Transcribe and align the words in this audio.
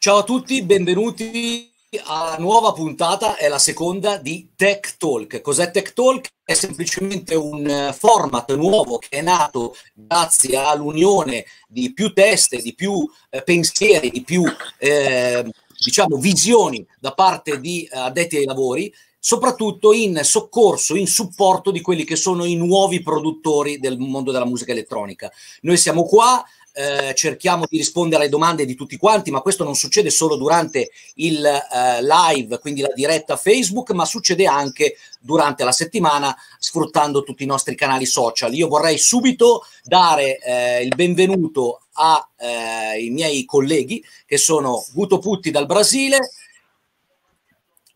Ciao 0.00 0.18
a 0.18 0.22
tutti, 0.22 0.62
benvenuti 0.62 1.72
alla 2.04 2.36
nuova 2.38 2.72
puntata, 2.72 3.36
è 3.36 3.48
la 3.48 3.58
seconda 3.58 4.16
di 4.16 4.50
Tech 4.54 4.96
Talk. 4.96 5.40
Cos'è 5.40 5.72
Tech 5.72 5.92
Talk? 5.92 6.28
È 6.44 6.54
semplicemente 6.54 7.34
un 7.34 7.66
eh, 7.66 7.92
format 7.92 8.54
nuovo 8.54 8.98
che 8.98 9.08
è 9.08 9.22
nato 9.22 9.74
grazie 9.92 10.56
all'unione 10.56 11.46
di 11.66 11.92
più 11.92 12.12
teste, 12.12 12.58
di 12.58 12.76
più 12.76 13.04
eh, 13.28 13.42
pensieri, 13.42 14.10
di 14.10 14.22
più 14.22 14.44
eh, 14.78 15.44
diciamo 15.76 16.16
visioni 16.18 16.86
da 17.00 17.12
parte 17.12 17.58
di 17.58 17.82
eh, 17.82 17.98
addetti 17.98 18.36
ai 18.36 18.44
lavori 18.44 18.94
soprattutto 19.18 19.92
in 19.92 20.20
soccorso, 20.22 20.94
in 20.94 21.06
supporto 21.06 21.70
di 21.70 21.80
quelli 21.80 22.04
che 22.04 22.16
sono 22.16 22.44
i 22.44 22.54
nuovi 22.54 23.02
produttori 23.02 23.78
del 23.78 23.98
mondo 23.98 24.30
della 24.30 24.46
musica 24.46 24.72
elettronica. 24.72 25.30
Noi 25.62 25.76
siamo 25.76 26.04
qua 26.04 26.42
eh, 26.78 27.12
cerchiamo 27.16 27.64
di 27.68 27.76
rispondere 27.76 28.22
alle 28.22 28.30
domande 28.30 28.64
di 28.64 28.76
tutti 28.76 28.96
quanti, 28.96 29.32
ma 29.32 29.40
questo 29.40 29.64
non 29.64 29.74
succede 29.74 30.10
solo 30.10 30.36
durante 30.36 30.90
il 31.14 31.44
eh, 31.44 32.02
live, 32.02 32.60
quindi 32.60 32.82
la 32.82 32.92
diretta 32.94 33.36
Facebook, 33.36 33.90
ma 33.90 34.04
succede 34.04 34.46
anche 34.46 34.96
durante 35.18 35.64
la 35.64 35.72
settimana 35.72 36.36
sfruttando 36.56 37.24
tutti 37.24 37.42
i 37.42 37.46
nostri 37.46 37.74
canali 37.74 38.06
social. 38.06 38.54
Io 38.54 38.68
vorrei 38.68 38.96
subito 38.96 39.64
dare 39.82 40.38
eh, 40.38 40.84
il 40.84 40.94
benvenuto 40.94 41.80
ai 41.94 43.08
eh, 43.08 43.10
miei 43.10 43.44
colleghi 43.44 44.04
che 44.24 44.36
sono 44.36 44.84
Guto 44.92 45.18
Putti 45.18 45.50
dal 45.50 45.66
Brasile. 45.66 46.30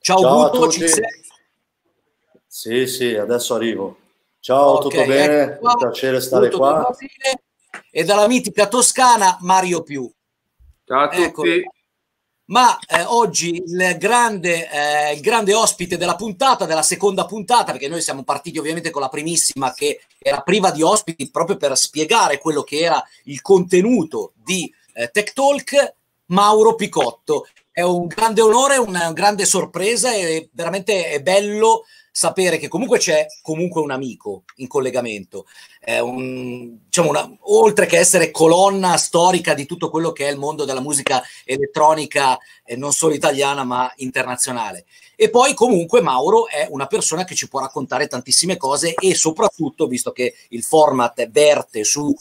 Ciao, 0.01 0.21
Ciao 0.21 0.51
Guto, 0.51 0.69
ci 0.73 0.89
sei? 0.89 1.23
Sì, 2.49 2.89
sì, 2.89 3.15
adesso 3.15 3.55
arrivo. 3.55 3.97
Ciao, 4.41 4.79
okay, 4.79 4.91
tutto 4.91 5.07
bene? 5.07 5.43
Ecco 5.43 5.59
qua, 5.61 5.71
un 5.71 5.79
piacere 5.79 6.21
stare 6.21 6.51
qua 6.51 6.93
e 7.95 8.05
dalla 8.05 8.27
mitica 8.27 8.67
Toscana 8.69 9.37
Mario 9.41 9.83
Più. 9.83 10.11
Ciao 10.87 11.05
a 11.05 11.09
tutti. 11.09 11.23
Ecco. 11.23 11.43
Ma 12.47 12.79
eh, 12.81 13.05
oggi 13.05 13.63
il 13.65 13.97
grande, 13.99 14.69
eh, 14.71 15.15
il 15.15 15.21
grande 15.21 15.55
ospite 15.55 15.97
della 15.97 16.17
puntata, 16.17 16.65
della 16.65 16.83
seconda 16.83 17.27
puntata, 17.27 17.73
perché 17.73 17.89
noi 17.89 18.01
siamo 18.01 18.25
partiti 18.25 18.59
ovviamente 18.59 18.91
con 18.91 19.03
la 19.03 19.09
primissima 19.09 19.73
che 19.75 20.01
era 20.19 20.41
priva 20.41 20.71
di 20.71 20.83
ospiti 20.83 21.31
proprio 21.31 21.57
per 21.57 21.77
spiegare 21.77 22.39
quello 22.39 22.63
che 22.63 22.79
era 22.79 23.03
il 23.25 23.41
contenuto 23.43 24.33
di 24.35 24.73
eh, 24.95 25.09
Tech 25.11 25.33
Talk, 25.35 25.95
Mauro 26.27 26.75
Picotto. 26.75 27.47
È 27.71 27.83
un 27.83 28.07
grande 28.07 28.41
onore, 28.41 28.77
una 28.77 29.13
grande 29.13 29.45
sorpresa 29.45 30.13
e 30.13 30.49
veramente 30.53 31.09
è 31.09 31.23
bello 31.23 31.85
sapere 32.13 32.59
che 32.59 32.69
comunque 32.69 32.99
c'è 32.99 33.27
comunque 33.41 33.81
un 33.81 33.91
amico 33.91 34.45
in 34.57 34.69
collegamento, 34.69 35.47
un, 36.03 36.77
diciamo 36.85 37.09
una, 37.09 37.29
oltre 37.45 37.87
che 37.87 37.99
essere 37.99 38.31
colonna 38.31 38.99
storica 38.99 39.55
di 39.55 39.65
tutto 39.65 39.89
quello 39.89 40.13
che 40.13 40.29
è 40.29 40.31
il 40.31 40.37
mondo 40.37 40.67
della 40.67 40.83
musica 40.83 41.23
elettronica, 41.45 42.39
eh, 42.65 42.77
non 42.77 42.93
solo 42.93 43.15
italiana 43.15 43.65
ma 43.65 43.91
internazionale. 43.97 44.85
E 45.17 45.31
poi 45.31 45.55
comunque 45.55 46.03
Mauro 46.03 46.49
è 46.49 46.67
una 46.71 46.87
persona 46.87 47.25
che 47.25 47.35
ci 47.35 47.49
può 47.49 47.61
raccontare 47.61 48.09
tantissime 48.09 48.57
cose 48.57 48.95
e 48.95 49.15
soprattutto, 49.15 49.87
visto 49.87 50.13
che 50.13 50.35
il 50.51 50.63
format 50.63 51.29
verte 51.31 51.83
sul 51.85 52.15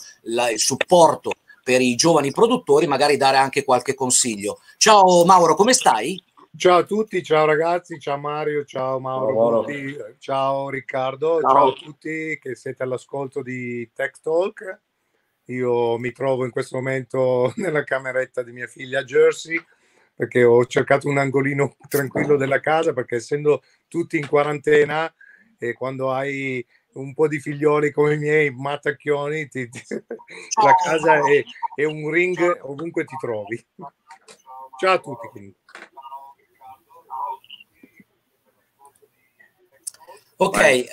supporto 0.55 1.33
per 1.63 1.81
i 1.81 1.95
giovani 1.95 2.31
produttori, 2.31 2.87
magari 2.87 3.17
dare 3.17 3.37
anche 3.37 3.63
qualche 3.63 3.93
consiglio. 3.93 4.59
Ciao 4.77 5.25
Mauro, 5.25 5.55
come 5.55 5.73
stai? 5.73 6.21
Ciao 6.53 6.79
a 6.79 6.83
tutti, 6.83 7.23
ciao 7.23 7.45
ragazzi, 7.45 7.97
ciao 7.97 8.17
Mario, 8.17 8.65
ciao 8.65 8.99
Mauro, 8.99 9.65
ciao, 9.65 10.15
ciao 10.19 10.69
Riccardo, 10.69 11.39
ciao. 11.39 11.49
ciao. 11.49 11.67
a 11.69 11.73
tutti 11.73 12.37
che 12.41 12.55
siete 12.55 12.83
all'ascolto 12.83 13.41
di 13.41 13.89
Tech 13.93 14.19
Talk. 14.21 14.79
Io 15.45 15.97
mi 15.97 16.11
trovo 16.11 16.43
in 16.43 16.51
questo 16.51 16.75
momento 16.75 17.53
nella 17.55 17.85
cameretta 17.85 18.43
di 18.43 18.51
mia 18.51 18.67
figlia 18.67 19.03
Jersey 19.03 19.57
perché 20.13 20.43
ho 20.43 20.65
cercato 20.65 21.07
un 21.07 21.17
angolino 21.17 21.77
tranquillo 21.87 22.35
della 22.35 22.59
casa 22.59 22.91
perché 22.91 23.15
essendo 23.15 23.63
tutti 23.87 24.17
in 24.17 24.27
quarantena 24.27 25.11
e 25.57 25.73
quando 25.73 26.11
hai 26.11 26.63
un 26.93 27.13
po' 27.13 27.29
di 27.29 27.39
figlioli 27.39 27.91
come 27.91 28.15
i 28.15 28.19
miei 28.19 28.51
mattacchioni, 28.51 29.47
ti, 29.47 29.69
ti, 29.69 29.81
la 30.61 30.73
casa 30.83 31.15
è, 31.25 31.43
è, 31.75 31.85
un 31.85 32.09
ring 32.11 32.59
ovunque 32.63 33.05
ti 33.05 33.15
trovi. 33.17 33.65
Ciao 34.77 34.93
a 34.93 34.99
tutti. 34.99 35.27
Quindi. 35.29 35.55
Ok, 40.43 40.57
eh, 40.57 40.87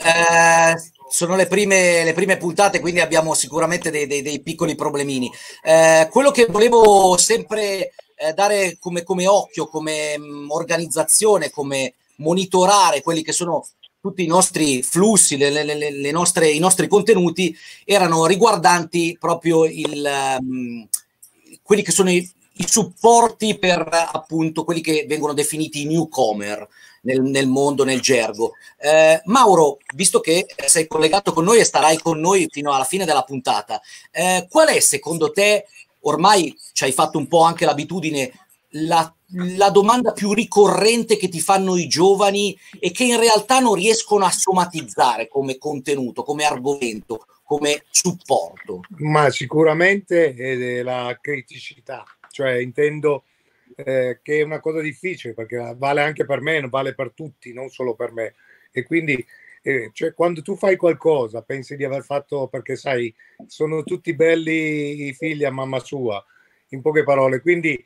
sono 1.09 1.35
le 1.35 1.47
prime, 1.47 2.05
le 2.05 2.13
prime, 2.13 2.37
puntate, 2.37 2.81
quindi 2.81 3.01
abbiamo 3.01 3.33
sicuramente 3.33 3.91
dei, 3.91 4.07
dei, 4.07 4.21
dei 4.21 4.43
piccoli 4.43 4.75
problemini. 4.75 5.33
Eh, 5.63 6.07
quello 6.11 6.31
che 6.31 6.45
volevo 6.51 7.17
sempre 7.17 7.95
eh, 8.15 8.35
dare 8.35 8.77
come, 8.79 9.05
come, 9.05 9.27
occhio, 9.27 9.67
come 9.67 10.19
mh, 10.19 10.23
mm, 10.23 10.51
organizzazione, 10.51 11.49
come 11.49 11.95
monitorare 12.17 13.01
quelli 13.01 13.23
che 13.23 13.33
sono 13.33 13.67
tutti 14.03 14.23
i 14.23 14.27
nostri 14.27 14.83
flussi, 14.83 15.39
le, 15.39 15.49
le, 15.49 15.93
le 15.93 16.11
nostre, 16.11 16.51
i 16.51 16.59
nostri 16.59 16.87
contenuti, 16.87 17.57
erano 17.87 18.27
riguardanti 18.27 19.17
proprio 19.19 19.65
il, 19.65 20.37
um, 20.41 20.87
quelli 21.63 21.83
che 21.83 21.93
sono 21.93 22.11
i, 22.11 22.31
i 22.57 22.69
supporti 22.69 23.57
per 23.59 23.89
appunto 24.13 24.65
quelli 24.65 24.83
che 24.83 25.07
vengono 25.09 25.33
definiti 25.33 25.81
i 25.81 25.87
newcomer 25.87 26.69
nel, 27.09 27.23
nel 27.23 27.49
mondo, 27.49 27.85
nel 27.85 28.01
gergo. 28.01 28.53
Eh, 28.79 29.21
Mauro, 29.25 29.79
visto 29.95 30.21
che 30.21 30.47
sei 30.67 30.87
collegato 30.87 31.33
con 31.33 31.45
noi 31.45 31.59
e 31.59 31.65
starai 31.65 31.99
con 31.99 32.21
noi 32.21 32.47
fino 32.51 32.73
alla 32.73 32.85
fine 32.85 33.07
della 33.07 33.23
puntata, 33.23 33.81
eh, 34.11 34.47
qual 34.51 34.69
è 34.69 34.79
secondo 34.81 35.33
te, 35.33 35.67
ormai 36.01 36.55
ci 36.73 36.85
hai 36.85 36.93
fatto 36.93 37.17
un 37.17 37.27
po' 37.27 37.43
anche 37.43 37.65
l'abitudine, 37.65 38.31
la, 38.73 39.11
la 39.57 39.71
domanda 39.71 40.13
più 40.13 40.35
ricorrente 40.35 41.17
che 41.17 41.29
ti 41.29 41.41
fanno 41.41 41.77
i 41.77 41.89
giovani 41.89 42.57
e 42.79 42.91
che 42.91 43.05
in 43.05 43.19
realtà 43.19 43.61
non 43.61 43.75
riescono 43.75 44.27
a 44.27 44.31
somatizzare 44.31 45.29
come 45.29 45.57
contenuto, 45.57 46.23
come 46.23 46.45
argomento, 46.45 47.25
come 47.43 47.85
supporto? 47.91 48.83
Ma 48.99 49.31
sicuramente 49.31 50.83
la 50.83 51.17
criticità, 51.19 52.05
cioè 52.31 52.59
intendo 52.59 53.23
eh, 53.77 54.21
che 54.23 54.39
è 54.39 54.43
una 54.43 54.61
cosa 54.61 54.81
difficile 54.81 55.35
perché 55.35 55.75
vale 55.77 56.03
anche 56.03 56.25
per 56.25 56.41
me, 56.41 56.61
vale 56.69 56.95
per 56.95 57.13
tutti, 57.13 57.53
non 57.53 57.69
solo 57.69 57.95
per 57.95 58.13
me. 58.13 58.35
E 58.71 58.83
quindi 58.83 59.25
eh, 59.63 59.91
cioè, 59.93 60.15
quando 60.15 60.43
tu 60.43 60.57
fai 60.57 60.77
qualcosa, 60.77 61.43
pensi 61.43 61.77
di 61.77 61.85
aver 61.85 62.03
fatto 62.03 62.49
perché 62.49 62.77
sai, 62.77 63.15
sono 63.47 63.83
tutti 63.85 64.15
belli 64.15 65.09
i 65.09 65.13
figli 65.13 65.45
a 65.45 65.51
mamma 65.51 65.79
sua, 65.81 66.25
in 66.69 66.81
poche 66.81 67.05
parole. 67.05 67.41
Quindi 67.41 67.83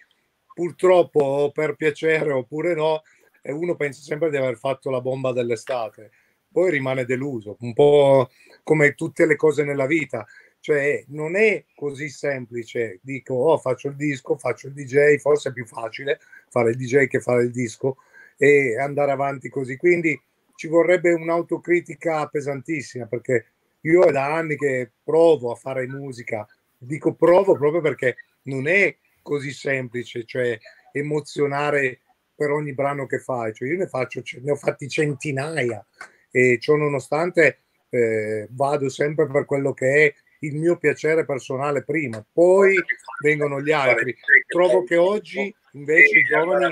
purtroppo, 0.55 1.51
per 1.53 1.75
piacere 1.75 2.31
oppure 2.31 2.75
no, 2.75 3.03
eh, 3.43 3.53
uno 3.53 3.75
pensa 3.77 4.01
sempre 4.03 4.31
di 4.31 4.37
aver 4.37 4.57
fatto 4.57 4.91
la 4.91 5.01
bomba 5.01 5.33
dell'estate, 5.33 6.11
poi 6.51 6.71
rimane 6.71 7.05
deluso, 7.05 7.57
un 7.61 7.73
po' 7.73 8.31
come 8.63 8.95
tutte 8.95 9.27
le 9.27 9.37
cose 9.37 9.65
nella 9.65 9.87
vita. 9.87 10.27
Cioè, 10.63 11.07
non 11.09 11.35
è 11.35 11.65
così 11.75 12.09
semplice. 12.09 13.01
Dico, 13.03 13.35
oh, 13.35 13.59
faccio 13.59 13.89
il 13.89 13.97
disco, 13.97 14.37
faccio 14.37 14.69
il 14.69 14.75
DJ, 14.75 15.17
forse 15.17 15.49
è 15.49 15.53
più 15.53 15.67
facile 15.67 16.21
fare 16.51 16.71
il 16.71 16.77
DJ 16.77 17.09
che 17.09 17.19
fare 17.21 17.43
il 17.43 17.51
disco 17.51 17.97
e 18.37 18.79
andare 18.79 19.11
avanti 19.11 19.49
così. 19.49 19.77
Quindi 19.77 20.19
ci 20.55 20.69
vorrebbe 20.69 21.13
un'autocritica 21.13 22.29
pesantissima 22.29 23.07
perché 23.07 23.47
io 23.81 24.09
da 24.13 24.37
anni 24.37 24.57
che 24.57 24.93
provo 25.03 25.51
a 25.51 25.57
fare 25.57 25.89
musica. 25.89 26.47
Dico 26.79 27.15
provo 27.15 27.57
proprio 27.57 27.81
perché 27.81 28.19
non 28.43 28.69
è 28.69 28.97
così 29.21 29.51
semplice, 29.51 30.25
cioè 30.25 30.57
emozionare 30.93 32.03
per 32.37 32.51
ogni 32.51 32.73
brano 32.73 33.07
che 33.07 33.19
fai. 33.19 33.53
Cioè, 33.53 33.69
io 33.69 33.79
ne, 33.79 33.89
faccio, 33.89 34.23
ne 34.41 34.53
ho 34.53 34.57
fatti 34.57 34.89
centinaia 34.89 35.85
e 36.31 36.59
ciò 36.61 36.77
nonostante 36.77 37.63
eh, 37.89 38.47
vado 38.51 38.89
sempre 38.89 39.27
per 39.27 39.45
quello 39.45 39.75
che 39.75 40.07
è 40.07 40.15
il 40.43 40.57
mio 40.57 40.77
piacere 40.77 41.25
personale 41.25 41.85
prima, 41.85 42.25
poi 42.33 42.77
vengono 43.23 43.61
gli 43.61 43.73
altri. 43.73 44.17
Trovo 44.47 44.85
che 44.85 44.97
oggi 44.97 45.55
invece 45.73 46.19
i 46.19 46.23
giovani 46.25 46.71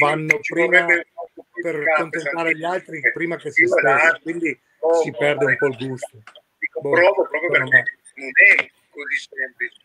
vanno 0.00 0.38
prima 0.46 0.86
per 1.62 1.82
contentare 1.96 2.56
gli 2.56 2.64
altri 2.64 3.00
prima 3.12 3.36
che 3.36 3.50
si 3.50 3.66
stessi, 3.66 4.22
quindi 4.22 4.58
si 5.02 5.10
perde 5.16 5.44
un 5.44 5.56
po' 5.56 5.66
il 5.66 5.88
gusto. 5.88 6.22
Boh, 6.80 6.90
provo 6.90 7.26
proprio 7.28 7.50
perché 7.50 7.84
non 8.14 8.28
è 8.34 8.70
così 8.90 9.28
semplice. 9.30 9.84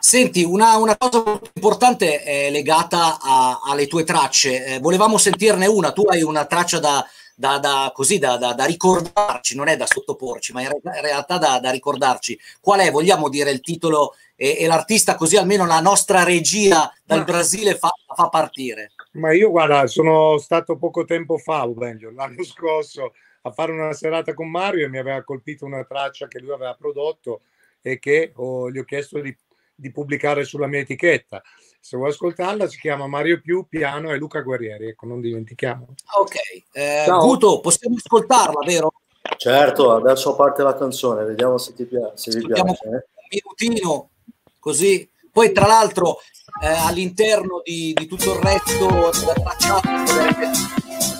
Senti, 0.00 0.44
una, 0.44 0.76
una, 0.76 0.96
cosa 0.96 1.22
molto 1.22 1.50
importante 1.52 2.22
è 2.22 2.50
legata 2.50 3.18
a, 3.20 3.60
alle 3.62 3.86
tue 3.86 4.04
tracce. 4.04 4.64
Eh, 4.64 4.78
volevamo 4.78 5.18
sentirne 5.18 5.66
una. 5.66 5.92
Tu 5.92 6.02
hai 6.04 6.22
una 6.22 6.46
traccia 6.46 6.78
da, 6.78 7.06
da, 7.40 7.58
da, 7.58 7.90
così, 7.94 8.18
da, 8.18 8.36
da, 8.36 8.64
ricordarci, 8.66 9.56
non 9.56 9.68
è 9.68 9.74
da 9.74 9.86
sottoporci, 9.86 10.52
ma 10.52 10.60
in, 10.60 10.70
realtà 11.00 11.38
da, 11.38 11.70
ricordarci. 11.70 12.38
Qual 12.60 12.80
è? 12.80 12.90
Vogliamo 12.90 13.30
dire 13.30 13.50
il 13.50 13.62
titolo 13.62 14.14
e, 14.36 14.58
e, 14.60 14.66
l'artista, 14.66 15.14
così 15.14 15.38
almeno 15.38 15.64
la 15.64 15.80
nostra 15.80 16.22
regia 16.22 16.92
dal 17.02 17.24
Brasile 17.24 17.76
fa, 17.76 17.88
fa, 18.14 18.28
partire. 18.28 18.92
Ma 19.12 19.32
io, 19.32 19.48
guarda, 19.48 19.86
sono 19.86 20.36
stato 20.36 20.76
poco 20.76 21.06
tempo 21.06 21.38
fa, 21.38 21.66
Benjo, 21.66 22.10
l'anno 22.10 22.44
scorso, 22.44 23.14
a 23.40 23.50
fare 23.52 23.72
una 23.72 23.94
serata 23.94 24.34
con 24.34 24.50
Mario 24.50 24.84
e 24.84 24.90
mi 24.90 24.98
aveva 24.98 25.22
colpito 25.22 25.64
una 25.64 25.82
traccia 25.84 26.28
che 26.28 26.40
lui 26.40 26.52
aveva 26.52 26.74
prodotto 26.74 27.40
e 27.80 27.98
che 27.98 28.32
oh, 28.34 28.70
gli 28.70 28.76
ho 28.76 28.84
chiesto 28.84 29.18
di, 29.18 29.34
di 29.74 29.90
pubblicare 29.90 30.44
sulla 30.44 30.66
mia 30.66 30.80
etichetta. 30.80 31.42
Se 31.80 31.96
vuoi 31.96 32.10
ascoltarla, 32.10 32.68
si 32.68 32.78
chiama 32.78 33.06
Mario 33.06 33.40
Più, 33.40 33.66
Piano 33.68 34.10
e 34.10 34.16
Luca 34.18 34.42
Guerrieri. 34.42 34.88
Ecco, 34.88 35.06
non 35.06 35.20
dimentichiamo. 35.20 35.94
Ok, 36.18 36.34
eh, 36.72 37.06
Guto, 37.08 37.60
possiamo 37.60 37.96
ascoltarla, 37.96 38.60
vero? 38.64 38.92
Certo, 39.36 39.92
adesso 39.92 40.36
parte 40.36 40.62
la 40.62 40.76
canzone, 40.76 41.24
vediamo 41.24 41.56
se 41.58 41.72
ti 41.74 41.86
piace. 41.86 42.30
Se 42.30 42.38
vi 42.38 42.46
piace 42.46 42.84
eh. 42.84 42.88
Un 42.88 43.28
minutino, 43.30 44.10
così. 44.58 45.08
Poi, 45.32 45.52
tra 45.52 45.66
l'altro, 45.66 46.18
eh, 46.62 46.66
all'interno 46.66 47.60
di, 47.64 47.92
di, 47.94 48.06
tutto 48.06 48.34
il 48.34 48.40
resto 48.40 48.86
della 48.86 49.32
tracciata 49.32 51.19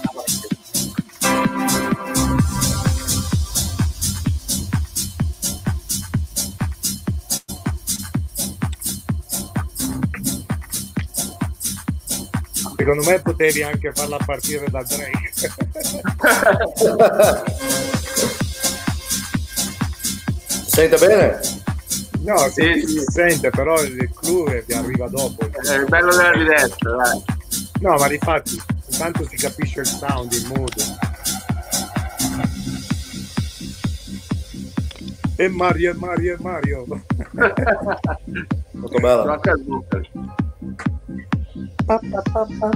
Secondo 12.81 13.05
me 13.05 13.21
potevi 13.21 13.63
anche 13.63 13.93
farla 13.93 14.17
partire 14.25 14.65
da 14.71 14.83
Drake. 14.83 15.33
Sente 20.67 20.97
bene? 20.97 21.39
No, 22.21 22.39
sì, 22.49 22.83
si 22.87 23.05
sente, 23.07 23.51
però 23.51 23.83
il 23.83 24.11
clou 24.15 24.49
vi 24.65 24.73
arriva 24.73 25.09
dopo. 25.09 25.47
È 25.47 25.75
il 25.75 25.85
bello 25.89 26.17
della 26.17 26.35
diretta, 26.35 26.91
dai. 26.91 27.23
No, 27.81 27.97
ma 27.97 28.11
infatti, 28.11 28.59
intanto 28.91 29.29
si 29.29 29.37
capisce 29.37 29.81
il 29.81 29.87
sound, 29.87 30.33
il 30.33 30.47
mood. 30.47 30.73
E 35.37 35.49
Mario, 35.49 35.91
e 35.91 35.95
Mario, 35.95 36.33
e 36.33 36.37
Mario. 36.41 36.87
Molto 38.73 38.99
bella. 39.01 39.39
Па-па-па-па. 41.91 42.69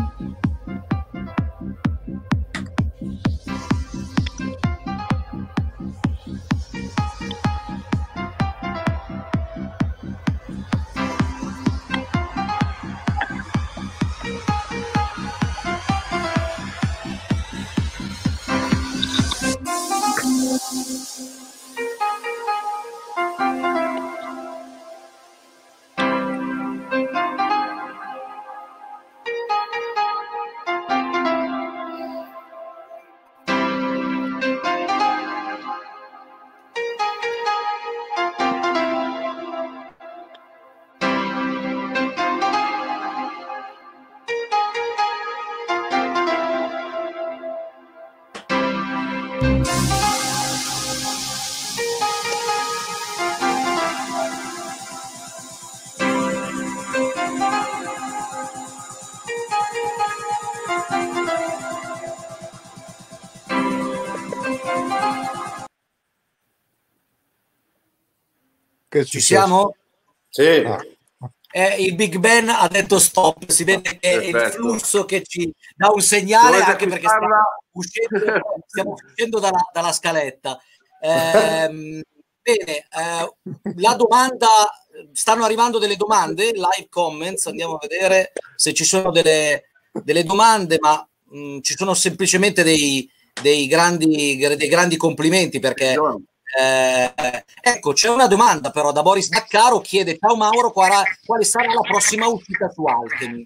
Pa, 68.99 69.05
Ci 69.05 69.21
siamo? 69.21 69.77
Sì. 70.29 70.65
Ah. 70.67 70.79
Eh, 71.57 71.85
il 71.85 71.95
Big 71.95 72.17
Ben 72.19 72.49
ha 72.49 72.67
detto 72.67 72.99
stop, 72.99 73.49
si 73.49 73.63
vede 73.63 73.83
che 73.83 73.99
Perfetto. 74.01 74.37
è 74.37 74.45
il 74.47 74.53
flusso 74.53 75.05
che 75.05 75.23
ci 75.23 75.55
dà 75.77 75.89
un 75.89 76.01
segnale 76.01 76.61
anche 76.61 76.89
perché 76.89 77.07
stiamo 77.07 77.37
uscendo, 77.71 78.43
stiamo 78.67 78.95
uscendo 78.95 79.39
dalla, 79.39 79.71
dalla, 79.73 79.93
scaletta. 79.93 80.61
Eh, 81.01 82.03
bene, 82.43 82.77
eh, 82.77 83.35
la 83.77 83.95
domanda, 83.95 84.49
stanno 85.13 85.45
arrivando 85.45 85.79
delle 85.79 85.97
domande, 85.97 86.51
live 86.53 86.89
comments, 86.89 87.47
andiamo 87.47 87.75
a 87.75 87.87
vedere 87.87 88.33
se 88.57 88.75
ci 88.75 88.85
sono 88.85 89.13
delle, 89.13 89.71
delle 89.93 90.25
domande, 90.25 90.79
ma 90.81 91.09
mh, 91.31 91.39
mm, 91.39 91.61
ci 91.61 91.77
sono 91.77 91.95
semplicemente 91.95 92.65
dei, 92.65 93.09
dei, 93.41 93.69
grandi, 93.69 94.37
dei 94.37 94.69
grandi 94.69 94.97
complimenti 94.97 95.61
perché 95.61 95.97
eh, 96.57 97.45
ecco, 97.61 97.93
c'è 97.93 98.09
una 98.09 98.27
domanda 98.27 98.71
però 98.71 98.93
da 98.93 99.03
Boris 99.03 99.29
Daccaro, 99.29 99.81
chiede 99.81 100.19
ciao 100.19 100.37
Mauro, 100.37 100.71
quale, 100.71 101.05
sarà 101.41 101.73
la 101.73 101.81
prossima 101.81 102.27
uscita 102.27 102.71
su 102.71 102.85
Alchemy? 102.85 103.43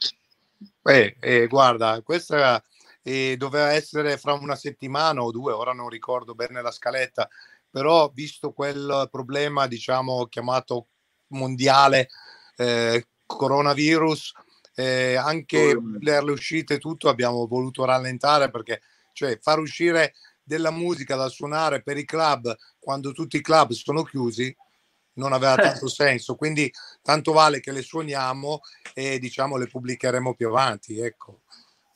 Eh, 0.83 1.17
eh, 1.21 1.47
guarda, 1.47 2.01
questa 2.03 2.63
eh, 3.03 3.37
doveva 3.39 3.73
essere 3.73 4.19
fra 4.19 4.35
una 4.35 4.57
settimana 4.57 5.23
o 5.23 5.31
due, 5.31 5.53
ora 5.53 5.73
non 5.73 5.89
ricordo 5.89 6.35
bene 6.35 6.61
la 6.61 6.71
scaletta, 6.71 7.29
però 7.71 8.11
visto 8.13 8.53
quel 8.53 9.09
problema, 9.11 9.67
diciamo, 9.67 10.27
chiamato 10.27 10.89
mondiale, 11.29 12.09
eh, 12.57 13.07
coronavirus, 13.25 14.33
eh, 14.75 15.17
anche 15.17 15.77
per 16.01 16.23
le 16.23 16.33
uscite 16.33 16.75
e 16.75 16.79
tutto 16.79 17.09
abbiamo 17.09 17.47
voluto 17.47 17.85
rallentare 17.85 18.49
perché 18.49 18.81
cioè 19.13 19.37
far 19.41 19.59
uscire 19.59 20.15
della 20.41 20.71
musica 20.71 21.17
da 21.17 21.29
suonare 21.29 21.83
per 21.83 21.99
i 21.99 22.05
club 22.05 22.55
quando 22.89 23.13
tutti 23.13 23.37
i 23.37 23.43
club 23.43 23.73
sono 23.73 24.03
chiusi 24.03 24.57
non 25.17 25.35
aveva 25.35 25.57
eh. 25.57 25.63
tanto 25.63 25.89
senso 25.89 26.37
quindi 26.37 26.73
tanto 27.03 27.33
vale 27.33 27.61
che 27.61 27.71
le 27.71 27.83
suoniamo 27.83 28.61
e 28.95 29.19
diciamo 29.19 29.59
le 29.59 29.67
pubblicheremo 29.67 30.33
più 30.33 30.49
avanti 30.49 30.99
ecco 30.99 31.43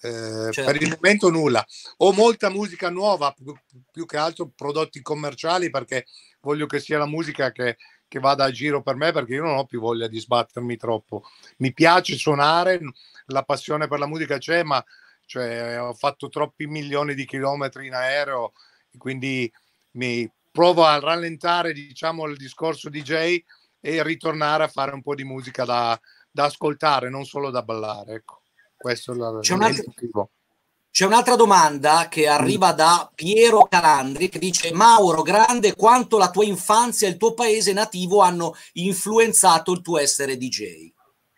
eh, 0.03 0.51
certo. 0.53 0.65
per 0.65 0.83
il 0.83 0.91
momento 0.91 1.31
nulla 1.31 1.67
ho 1.97 2.13
molta 2.13 2.51
musica 2.51 2.91
nuova 2.91 3.33
più, 3.33 3.55
più, 3.91 4.05
che 4.05 4.19
altro 4.19 4.51
prodotti 4.55 5.01
commerciali 5.01 5.71
perché 5.71 6.05
voglio 6.41 6.67
che 6.67 6.79
sia 6.79 6.99
la 6.99 7.07
musica 7.07 7.53
che, 7.53 7.79
che 8.07 8.19
vada 8.19 8.45
a 8.45 8.51
giro 8.51 8.83
per 8.83 8.97
me 8.97 9.13
perché 9.13 9.33
io 9.33 9.45
non 9.45 9.57
ho 9.57 9.65
più 9.65 9.81
voglia 9.81 10.09
di 10.09 10.21
sbattermi 10.21 10.77
troppo 10.77 11.23
mi 11.59 11.73
piace 11.73 12.17
suonare 12.17 12.81
la 13.29 13.45
passione 13.45 13.89
per 13.89 13.99
la 13.99 14.07
musica 14.07 14.37
c'è 14.37 14.63
ma 14.63 14.85
cioè 15.25 15.81
ho 15.81 15.95
fatto 15.95 16.29
troppi 16.29 16.67
milioni 16.67 17.15
di 17.15 17.25
chilometri 17.25 17.87
in 17.87 17.95
aereo, 17.95 18.53
quindi 18.99 19.51
mi 19.93 20.31
provo 20.53 20.85
a 20.85 21.01
rallentare 21.01 21.73
diciamo 21.73 22.27
il 22.27 22.37
discorso 22.37 22.89
DJ 22.89 23.43
e 23.81 24.03
ritornare 24.05 24.65
a 24.65 24.69
fare 24.69 24.93
un 24.93 25.03
po' 25.03 25.17
di 25.17 25.25
musica 25.25 25.65
da, 25.65 25.99
da 26.31 26.45
ascoltare, 26.45 27.09
non 27.11 27.25
solo 27.25 27.51
da 27.51 27.63
ballare. 27.63 28.15
Ecco, 28.15 28.43
questo 28.77 29.13
è 29.13 29.17
la, 29.17 29.39
c'è, 29.41 29.55
un'altra, 29.55 29.83
c'è 30.91 31.07
un'altra 31.07 31.35
domanda 31.35 32.07
che 32.09 32.29
arriva 32.29 32.73
da 32.73 33.11
Piero 33.13 33.67
Calandri 33.67 34.29
che 34.29 34.39
dice 34.39 34.73
Mauro, 34.73 35.23
grande 35.23 35.75
quanto 35.75 36.19
la 36.19 36.31
tua 36.31 36.45
infanzia 36.45 37.09
e 37.09 37.13
il 37.13 37.17
tuo 37.17 37.35
paese 37.35 37.73
nativo 37.73 38.21
hanno 38.21 38.55
influenzato 38.75 39.73
il 39.73 39.81
tuo 39.81 39.99
essere 39.99 40.37
DJ. 40.37 40.93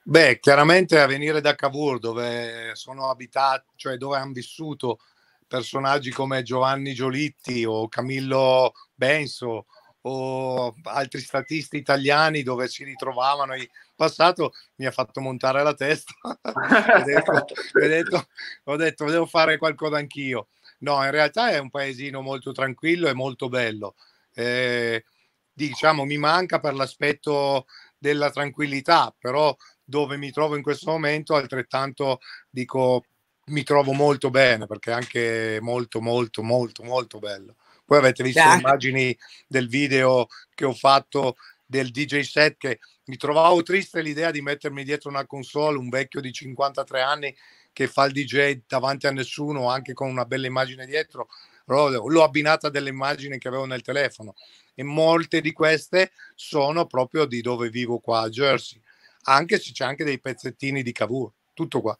Beh, 0.07 0.39
chiaramente 0.39 1.01
a 1.01 1.07
venire 1.07 1.41
da 1.41 1.55
Cavour, 1.55 1.99
dove 1.99 2.73
sono 2.75 3.09
abitati, 3.09 3.71
cioè 3.77 3.97
dove 3.97 4.19
hanno 4.19 4.33
vissuto 4.33 4.99
personaggi 5.47 6.11
come 6.11 6.43
Giovanni 6.43 6.93
Giolitti 6.93 7.65
o 7.65 7.89
Camillo 7.89 8.73
Benso 8.95 9.67
o 10.07 10.75
altri 10.83 11.21
statisti 11.21 11.77
italiani 11.77 12.43
dove 12.43 12.69
si 12.69 12.85
ritrovavano. 12.85 13.55
In 13.55 13.67
passato 13.95 14.53
mi 14.77 14.87
ha 14.87 14.91
fatto 14.91 15.21
montare 15.21 15.63
la 15.63 15.75
testa. 15.75 16.13
Ho, 16.25 17.05
detto, 17.05 17.33
ho, 17.33 17.87
detto, 17.87 18.29
ho 18.65 18.77
detto 18.77 19.05
devo 19.07 19.27
fare 19.27 19.57
qualcosa 19.57 19.97
anch'io 19.97 20.49
no 20.85 21.03
in 21.05 21.11
realtà 21.11 21.51
è 21.51 21.59
un 21.59 21.71
paesino 21.71 22.21
molto 22.21 22.53
tranquillo 22.53 23.09
e 23.09 23.15
molto 23.15 23.49
bello. 23.49 23.97
Eh, 24.33 25.05
diciamo 25.53 26.05
mi 26.05 26.17
manca 26.19 26.61
per 26.61 26.75
l'aspetto 26.75 27.67
della 27.97 28.31
tranquillità 28.31 29.15
però 29.17 29.57
dove 29.83 30.17
mi 30.17 30.31
trovo 30.31 30.57
in 30.57 30.63
questo 30.63 30.91
momento, 30.91 31.35
altrettanto 31.35 32.21
dico 32.51 33.05
mi 33.47 33.63
trovo 33.63 33.93
molto 33.93 34.31
bene 34.31 34.67
perché 34.67 34.91
è 34.91 34.95
anche 34.95 35.59
molto 35.61 36.01
molto 36.01 36.43
molto 36.43 36.85
molto 36.85 37.19
bello. 37.19 37.57
Poi 37.85 37.99
avete 37.99 38.23
visto 38.23 38.43
le 38.47 38.57
immagini 38.57 39.17
del 39.47 39.69
video 39.69 40.27
che 40.55 40.65
ho 40.65 40.73
fatto 40.73 41.37
del 41.67 41.91
DJ 41.91 42.21
set 42.21 42.57
che 42.57 42.79
mi 43.07 43.17
trovavo 43.17 43.63
triste 43.63 44.01
l'idea 44.01 44.31
di 44.31 44.41
mettermi 44.41 44.85
dietro 44.85 45.11
una 45.11 45.27
console, 45.27 45.79
un 45.79 45.89
vecchio 45.89 46.21
di 46.21 46.33
53 46.33 47.03
anni 47.03 47.35
che 47.73 47.89
fa 47.89 48.05
il 48.05 48.13
DJ 48.13 48.63
davanti 48.67 49.07
a 49.07 49.11
nessuno, 49.11 49.69
anche 49.69 49.93
con 49.93 50.09
una 50.09 50.25
bella 50.25 50.47
immagine 50.47 50.87
dietro, 50.87 51.29
l'ho 51.67 52.23
abbinata 52.23 52.69
delle 52.69 52.91
immagini 52.91 53.39
che 53.39 53.49
avevo 53.49 53.65
nel 53.65 53.83
telefono. 53.83 54.35
E 54.75 54.83
molte 54.83 55.41
di 55.41 55.53
queste 55.53 56.13
sono 56.35 56.87
proprio 56.87 57.27
di 57.27 57.41
dove 57.41 57.69
vivo 57.69 57.99
qua 57.99 58.21
a 58.21 58.29
Jersey. 58.29 58.81
Anche 59.25 59.59
se 59.59 59.73
c'è 59.73 59.85
anche 59.85 60.05
dei 60.05 60.21
pezzettini 60.21 60.83
di 60.83 60.93
Cavour, 60.93 61.33
tutto 61.53 61.81
qua. 61.81 61.99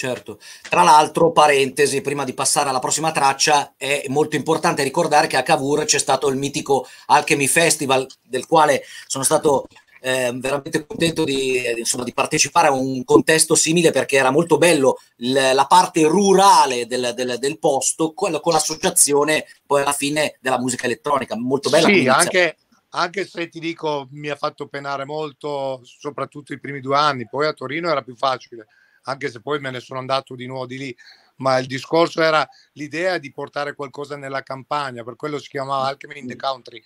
Certo. 0.00 0.38
Tra 0.66 0.82
l'altro, 0.82 1.30
parentesi, 1.30 2.00
prima 2.00 2.24
di 2.24 2.32
passare 2.32 2.70
alla 2.70 2.78
prossima 2.78 3.12
traccia, 3.12 3.74
è 3.76 4.04
molto 4.08 4.34
importante 4.34 4.82
ricordare 4.82 5.26
che 5.26 5.36
a 5.36 5.42
Cavour 5.42 5.84
c'è 5.84 5.98
stato 5.98 6.28
il 6.28 6.38
mitico 6.38 6.86
Alchemy 7.04 7.46
Festival, 7.46 8.06
del 8.22 8.46
quale 8.46 8.82
sono 9.06 9.24
stato 9.24 9.66
eh, 10.00 10.32
veramente 10.34 10.86
contento 10.86 11.24
di, 11.24 11.60
insomma, 11.76 12.04
di, 12.04 12.14
partecipare 12.14 12.68
a 12.68 12.72
un 12.72 13.04
contesto 13.04 13.54
simile 13.54 13.90
perché 13.90 14.16
era 14.16 14.30
molto 14.30 14.56
bello 14.56 14.96
l- 15.16 15.52
la 15.52 15.66
parte 15.66 16.06
rurale 16.06 16.86
del, 16.86 17.12
del, 17.14 17.36
del 17.38 17.58
posto 17.58 18.14
con, 18.14 18.38
con, 18.40 18.54
l'associazione 18.54 19.44
poi 19.66 19.82
alla 19.82 19.92
fine 19.92 20.38
della 20.40 20.58
musica 20.58 20.86
elettronica, 20.86 21.36
molto 21.36 21.68
bella. 21.68 21.88
Sì, 21.88 22.08
anche, 22.08 22.56
anche 22.92 23.26
se 23.26 23.50
ti 23.50 23.60
dico 23.60 24.08
mi 24.12 24.30
ha 24.30 24.36
fatto 24.36 24.66
penare 24.66 25.04
molto, 25.04 25.82
soprattutto 25.84 26.54
i 26.54 26.58
primi 26.58 26.80
due 26.80 26.96
anni, 26.96 27.28
poi 27.28 27.46
a 27.46 27.52
Torino 27.52 27.90
era 27.90 28.00
più 28.00 28.16
facile 28.16 28.66
anche 29.02 29.30
se 29.30 29.40
poi 29.40 29.60
me 29.60 29.70
ne 29.70 29.80
sono 29.80 29.98
andato 29.98 30.34
di 30.34 30.46
nuovo 30.46 30.66
di 30.66 30.78
lì, 30.78 30.96
ma 31.36 31.58
il 31.58 31.66
discorso 31.66 32.22
era 32.22 32.46
l'idea 32.72 33.18
di 33.18 33.32
portare 33.32 33.74
qualcosa 33.74 34.16
nella 34.16 34.42
campagna, 34.42 35.02
per 35.04 35.16
quello 35.16 35.38
si 35.38 35.48
chiamava 35.48 35.86
Alchemy 35.86 36.18
in 36.18 36.26
the 36.26 36.36
Country, 36.36 36.82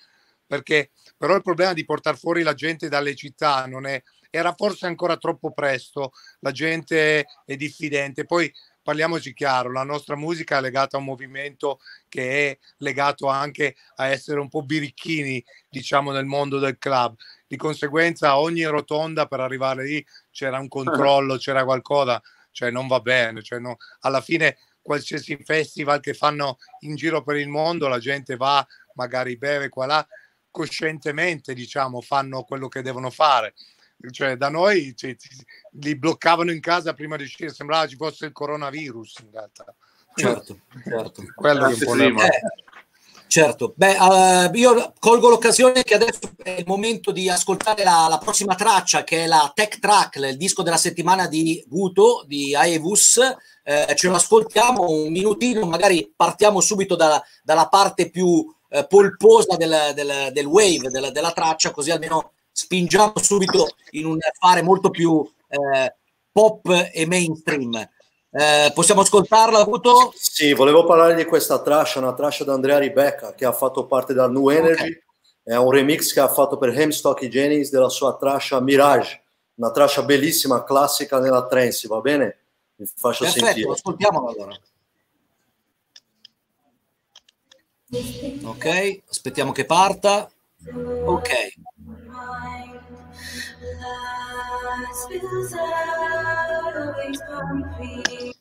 perché 0.46 0.90
però 1.16 1.34
il 1.34 1.42
problema 1.42 1.72
di 1.72 1.84
portare 1.84 2.16
fuori 2.16 2.42
la 2.42 2.54
gente 2.54 2.88
dalle 2.88 3.14
città 3.14 3.66
non 3.66 3.86
è, 3.86 4.02
era 4.30 4.54
forse 4.56 4.86
ancora 4.86 5.16
troppo 5.16 5.52
presto, 5.52 6.12
la 6.40 6.52
gente 6.52 7.26
è 7.44 7.56
diffidente, 7.56 8.24
poi 8.24 8.52
parliamoci 8.84 9.32
chiaro, 9.32 9.72
la 9.72 9.82
nostra 9.82 10.14
musica 10.14 10.58
è 10.58 10.60
legata 10.60 10.96
a 10.96 11.00
un 11.00 11.06
movimento 11.06 11.80
che 12.06 12.50
è 12.50 12.58
legato 12.76 13.26
anche 13.28 13.76
a 13.96 14.08
essere 14.08 14.38
un 14.38 14.50
po' 14.50 14.62
birichini, 14.62 15.42
diciamo, 15.70 16.12
nel 16.12 16.26
mondo 16.26 16.58
del 16.58 16.76
club. 16.76 17.16
Di 17.46 17.56
conseguenza, 17.56 18.38
ogni 18.38 18.62
rotonda 18.64 19.26
per 19.26 19.40
arrivare 19.40 19.84
lì 19.84 20.06
c'era 20.30 20.58
un 20.58 20.68
controllo, 20.68 21.38
c'era 21.38 21.64
qualcosa, 21.64 22.22
cioè 22.52 22.70
non 22.70 22.86
va 22.86 23.00
bene. 23.00 23.42
Cioè 23.42 23.58
no, 23.58 23.78
alla 24.00 24.20
fine, 24.20 24.58
qualsiasi 24.82 25.38
festival 25.42 26.00
che 26.00 26.12
fanno 26.12 26.58
in 26.80 26.94
giro 26.94 27.22
per 27.22 27.36
il 27.36 27.48
mondo, 27.48 27.88
la 27.88 27.98
gente 27.98 28.36
va, 28.36 28.64
magari 28.94 29.38
beve 29.38 29.70
qua 29.70 29.86
là, 29.86 30.06
coscientemente, 30.50 31.54
diciamo, 31.54 32.02
fanno 32.02 32.42
quello 32.42 32.68
che 32.68 32.82
devono 32.82 33.08
fare 33.08 33.54
cioè 34.10 34.36
da 34.36 34.48
noi 34.48 34.94
cioè, 34.96 35.16
li 35.80 35.96
bloccavano 35.96 36.50
in 36.50 36.60
casa 36.60 36.92
prima 36.92 37.16
di 37.16 37.24
uscire, 37.24 37.52
sembrava 37.52 37.86
ci 37.86 37.96
fosse 37.96 38.26
il 38.26 38.32
coronavirus 38.32 39.18
in 39.20 39.30
realtà. 39.32 39.74
Certo, 40.14 40.58
certo. 40.86 41.22
Quello 41.34 41.66
è 41.66 41.72
un 41.72 41.78
po' 41.84 41.94
la... 41.94 42.04
eh, 42.04 42.40
certo, 43.26 43.72
beh, 43.74 43.96
uh, 43.98 44.54
io 44.54 44.92
colgo 45.00 45.28
l'occasione 45.28 45.82
che 45.82 45.94
adesso 45.94 46.30
è 46.40 46.50
il 46.50 46.64
momento 46.66 47.10
di 47.10 47.28
ascoltare 47.28 47.82
la, 47.82 48.06
la, 48.08 48.18
prossima 48.18 48.54
traccia 48.54 49.02
che 49.02 49.24
è 49.24 49.26
la 49.26 49.50
Tech 49.52 49.80
Track, 49.80 50.16
il 50.16 50.36
disco 50.36 50.62
della 50.62 50.76
settimana 50.76 51.26
di 51.26 51.64
Guto, 51.66 52.24
di 52.26 52.54
Aevus. 52.54 53.18
Eh, 53.66 53.94
ce 53.96 54.08
lo 54.08 54.14
ascoltiamo 54.14 54.88
un 54.88 55.10
minutino, 55.10 55.66
magari 55.66 56.12
partiamo 56.14 56.60
subito 56.60 56.94
da, 56.96 57.20
dalla 57.42 57.66
parte 57.68 58.10
più 58.10 58.46
eh, 58.68 58.86
polposa 58.86 59.56
del, 59.56 59.92
del, 59.94 60.30
del 60.32 60.46
wave, 60.46 60.90
della, 60.90 61.10
della 61.10 61.32
traccia, 61.32 61.70
così 61.70 61.90
almeno 61.90 62.32
spingiamo 62.54 63.14
subito 63.20 63.74
in 63.90 64.06
un 64.06 64.18
fare 64.38 64.62
molto 64.62 64.90
più 64.90 65.28
eh, 65.48 65.94
pop 66.30 66.90
e 66.92 67.04
mainstream. 67.06 67.74
Eh, 68.30 68.72
possiamo 68.72 69.00
ascoltarla, 69.00 69.58
Avuto? 69.58 70.12
Sì, 70.16 70.52
volevo 70.52 70.84
parlare 70.84 71.14
di 71.14 71.24
questa 71.24 71.60
traccia, 71.60 71.98
una 71.98 72.14
traccia 72.14 72.44
da 72.44 72.52
Andrea 72.52 72.78
Ribecca 72.78 73.34
che 73.34 73.44
ha 73.44 73.52
fatto 73.52 73.86
parte 73.86 74.14
da 74.14 74.28
New 74.28 74.48
Energy. 74.48 74.82
Okay. 74.82 75.02
È 75.42 75.56
un 75.56 75.70
remix 75.70 76.12
che 76.12 76.20
ha 76.20 76.28
fatto 76.28 76.56
per 76.56 76.70
Hemstock 76.70 77.26
Jennings 77.26 77.70
della 77.70 77.88
sua 77.90 78.16
traccia 78.16 78.60
Mirage, 78.60 79.22
una 79.56 79.70
traccia 79.70 80.02
bellissima, 80.02 80.64
classica 80.64 81.18
nella 81.18 81.46
trance, 81.46 81.86
va 81.86 82.00
bene? 82.00 82.38
Vi 82.76 82.90
faccio 82.96 83.24
Perfetto, 83.24 83.46
sentire. 83.46 83.70
ascoltiamola 83.72 84.30
allora. 84.30 84.58
Ok, 88.44 89.02
aspettiamo 89.08 89.52
che 89.52 89.64
parta. 89.64 90.30
Ok. 91.04 91.28
spills 95.04 95.54
out, 95.54 96.76
always 96.76 97.20
harmoniously. 97.28 98.34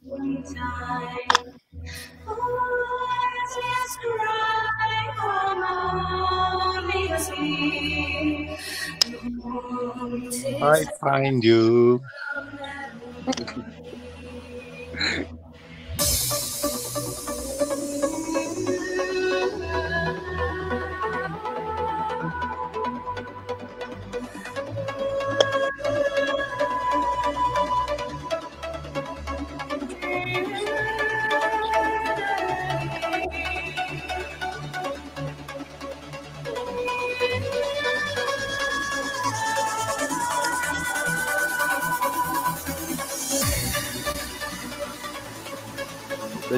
I 10.62 10.86
find 11.00 11.44
you. 11.44 12.02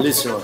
Bellissimo. 0.06 0.40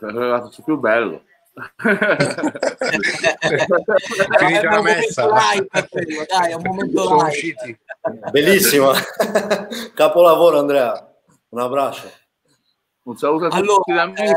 Era 0.00 0.50
più 0.62 0.76
bello. 0.78 1.27
Finita 4.38 4.70
la 4.70 4.82
messa. 4.82 5.26
Live, 5.26 5.68
dai, 6.26 6.50
è 6.50 6.54
un 6.54 6.62
momento 6.62 7.02
Sono 7.02 7.16
live. 7.16 7.28
usciti. 7.28 7.78
Bellissimo. 8.30 8.92
Capolavoro 9.94 10.58
Andrea. 10.58 11.12
Un 11.50 11.60
abbraccio. 11.60 12.10
Un 13.04 13.16
saluto 13.16 13.46
a 13.46 13.48
allora, 13.48 13.76
tutti 13.76 13.92
amici. 13.92 14.22
Eh, 14.22 14.34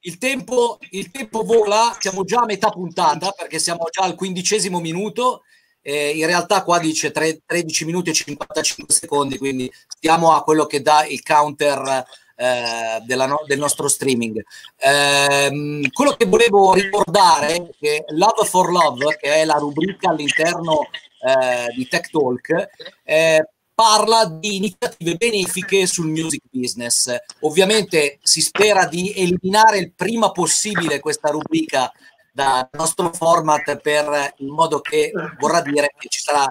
il 0.00 0.18
tempo, 0.18 0.78
il 0.90 1.10
tempo 1.10 1.42
vola, 1.42 1.96
siamo 1.98 2.24
già 2.24 2.40
a 2.40 2.44
metà 2.46 2.70
puntata 2.70 3.32
perché 3.32 3.58
siamo 3.58 3.86
già 3.90 4.02
al 4.02 4.14
quindicesimo 4.14 4.80
minuto. 4.80 5.42
Eh, 5.82 6.10
in 6.10 6.26
realtà 6.26 6.62
qua 6.62 6.78
dice 6.78 7.10
3, 7.10 7.42
13 7.46 7.84
minuti 7.86 8.10
e 8.10 8.12
55 8.12 8.92
secondi, 8.92 9.38
quindi 9.38 9.72
stiamo 9.88 10.34
a 10.34 10.42
quello 10.42 10.66
che 10.66 10.82
dà 10.82 11.06
il 11.06 11.22
counter 11.22 12.04
eh, 12.40 13.16
no- 13.26 13.44
del 13.46 13.58
nostro 13.58 13.86
streaming. 13.86 14.42
Eh, 14.76 15.90
quello 15.92 16.12
che 16.12 16.24
volevo 16.24 16.72
ricordare 16.72 17.54
è 17.54 17.70
che 17.78 18.04
Love 18.08 18.46
for 18.46 18.70
Love, 18.70 19.18
che 19.20 19.34
è 19.34 19.44
la 19.44 19.54
rubrica 19.54 20.08
all'interno 20.08 20.88
eh, 21.20 21.72
di 21.74 21.86
Tech 21.86 22.08
Talk, 22.10 22.68
eh, 23.04 23.46
parla 23.74 24.24
di 24.26 24.56
iniziative 24.56 25.16
benefiche 25.16 25.86
sul 25.86 26.08
music 26.08 26.42
business. 26.50 27.14
Ovviamente 27.40 28.18
si 28.22 28.40
spera 28.40 28.86
di 28.86 29.12
eliminare 29.14 29.78
il 29.78 29.92
prima 29.92 30.32
possibile 30.32 31.00
questa 31.00 31.28
rubrica 31.28 31.92
dal 32.32 32.68
nostro 32.72 33.12
format 33.12 33.76
per 33.78 34.34
in 34.38 34.48
modo 34.48 34.80
che 34.80 35.12
vorrà 35.38 35.60
dire 35.60 35.92
che 35.98 36.08
ci 36.08 36.20
sarà 36.20 36.46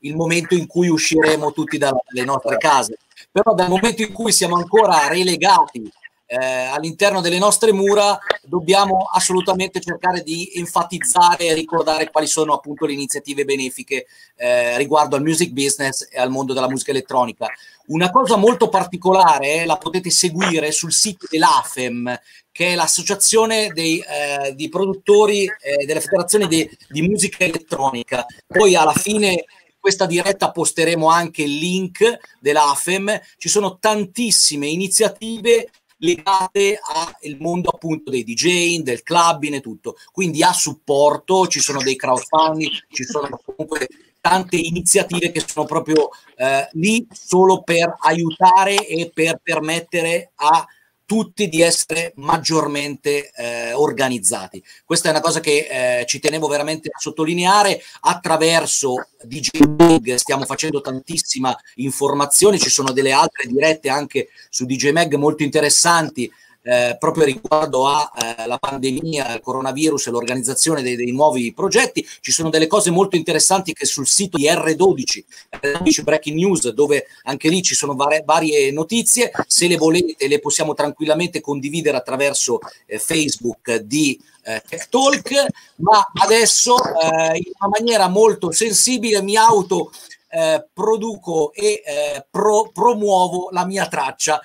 il 0.00 0.14
momento 0.14 0.54
in 0.54 0.66
cui 0.66 0.88
usciremo 0.88 1.52
tutti 1.52 1.76
dalle 1.76 2.24
nostre 2.24 2.56
case 2.58 2.98
però 3.30 3.54
dal 3.54 3.68
momento 3.68 4.02
in 4.02 4.12
cui 4.12 4.32
siamo 4.32 4.56
ancora 4.56 5.08
relegati 5.08 5.90
eh, 6.26 6.36
all'interno 6.36 7.20
delle 7.20 7.38
nostre 7.38 7.72
mura 7.72 8.18
dobbiamo 8.42 9.08
assolutamente 9.12 9.80
cercare 9.80 10.22
di 10.22 10.52
enfatizzare 10.54 11.46
e 11.46 11.54
ricordare 11.54 12.10
quali 12.10 12.26
sono 12.26 12.54
appunto 12.54 12.86
le 12.86 12.94
iniziative 12.94 13.44
benefiche 13.44 14.06
eh, 14.36 14.76
riguardo 14.78 15.16
al 15.16 15.22
music 15.22 15.50
business 15.50 16.08
e 16.10 16.18
al 16.18 16.30
mondo 16.30 16.54
della 16.54 16.68
musica 16.68 16.92
elettronica. 16.92 17.46
Una 17.86 18.10
cosa 18.10 18.36
molto 18.36 18.68
particolare 18.68 19.62
eh, 19.62 19.66
la 19.66 19.76
potete 19.76 20.10
seguire 20.10 20.72
sul 20.72 20.92
sito 20.92 21.26
dell'AFEM, 21.28 22.18
che 22.50 22.72
è 22.72 22.74
l'associazione 22.74 23.68
dei 23.74 23.98
eh, 23.98 24.54
di 24.54 24.68
produttori 24.68 25.44
eh, 25.44 25.84
delle 25.84 26.00
federazioni 26.00 26.46
di, 26.46 26.68
di 26.88 27.02
musica 27.02 27.44
elettronica. 27.44 28.24
Poi 28.46 28.74
alla 28.74 28.92
fine 28.92 29.44
questa 29.84 30.06
diretta 30.06 30.50
posteremo 30.50 31.10
anche 31.10 31.42
il 31.42 31.56
link 31.56 32.38
dell'AFEM. 32.40 33.20
Ci 33.36 33.50
sono 33.50 33.76
tantissime 33.78 34.66
iniziative 34.66 35.68
legate 35.98 36.80
al 37.22 37.36
mondo 37.38 37.68
appunto 37.68 38.10
dei 38.10 38.24
DJ, 38.24 38.78
del 38.78 39.02
clubbing 39.02 39.56
e 39.56 39.60
tutto. 39.60 39.96
Quindi 40.10 40.42
a 40.42 40.54
supporto 40.54 41.48
ci 41.48 41.60
sono 41.60 41.82
dei 41.82 41.96
crowdfunding, 41.96 42.70
ci 42.88 43.04
sono 43.04 43.38
comunque 43.44 43.86
tante 44.22 44.56
iniziative 44.56 45.30
che 45.30 45.44
sono 45.46 45.66
proprio 45.66 46.08
eh, 46.34 46.66
lì 46.72 47.06
solo 47.12 47.62
per 47.62 47.94
aiutare 47.98 48.86
e 48.86 49.10
per 49.12 49.38
permettere 49.42 50.32
a 50.36 50.66
tutti 51.06 51.48
di 51.48 51.60
essere 51.60 52.12
maggiormente 52.16 53.30
eh, 53.34 53.72
organizzati. 53.72 54.62
Questa 54.84 55.08
è 55.08 55.10
una 55.10 55.20
cosa 55.20 55.40
che 55.40 56.00
eh, 56.00 56.06
ci 56.06 56.18
tenevo 56.18 56.46
veramente 56.48 56.88
a 56.88 56.98
sottolineare. 56.98 57.80
Attraverso 58.00 59.08
DJ 59.22 59.60
Mag 59.76 60.14
stiamo 60.14 60.44
facendo 60.44 60.80
tantissima 60.80 61.56
informazione, 61.76 62.58
ci 62.58 62.70
sono 62.70 62.92
delle 62.92 63.12
altre 63.12 63.46
dirette 63.46 63.88
anche 63.88 64.28
su 64.48 64.64
DJ 64.64 64.90
Mag 64.90 65.14
molto 65.14 65.42
interessanti 65.42 66.30
eh, 66.66 66.96
proprio 66.98 67.24
riguardo 67.24 67.86
alla 67.86 68.54
eh, 68.54 68.58
pandemia, 68.58 69.26
al 69.26 69.40
coronavirus 69.40 70.06
e 70.06 70.10
l'organizzazione 70.10 70.80
dei, 70.82 70.96
dei, 70.96 71.12
nuovi 71.12 71.52
progetti. 71.52 72.06
Ci 72.20 72.32
sono 72.32 72.48
delle 72.48 72.66
cose 72.66 72.90
molto 72.90 73.16
interessanti 73.16 73.74
che 73.74 73.84
sul 73.84 74.06
sito 74.06 74.38
di 74.38 74.46
R12, 74.46 75.24
R12 75.60 76.02
Breaking 76.02 76.36
News, 76.38 76.70
dove 76.70 77.06
anche 77.24 77.50
lì 77.50 77.62
ci 77.62 77.74
sono 77.74 77.94
varie, 77.94 78.22
varie 78.24 78.70
notizie. 78.72 79.30
Se 79.46 79.68
le 79.68 79.76
volete, 79.76 80.26
le 80.26 80.40
possiamo 80.40 80.72
tranquillamente 80.72 81.42
condividere 81.42 81.98
attraverso 81.98 82.58
eh, 82.86 82.98
Facebook 82.98 83.76
di 83.76 84.18
eh, 84.44 84.62
Tech 84.66 84.88
Talk. 84.88 85.46
Ma 85.76 86.10
adesso, 86.22 86.76
eh, 86.76 87.36
in 87.36 87.52
una 87.58 87.68
maniera 87.78 88.08
molto 88.08 88.50
sensibile, 88.52 89.20
mi 89.20 89.36
auto 89.36 89.92
eh, 90.34 90.66
produco 90.72 91.52
e 91.52 91.82
eh, 91.86 92.26
pro, 92.28 92.70
promuovo 92.72 93.50
la 93.52 93.64
mia 93.64 93.86
traccia, 93.86 94.40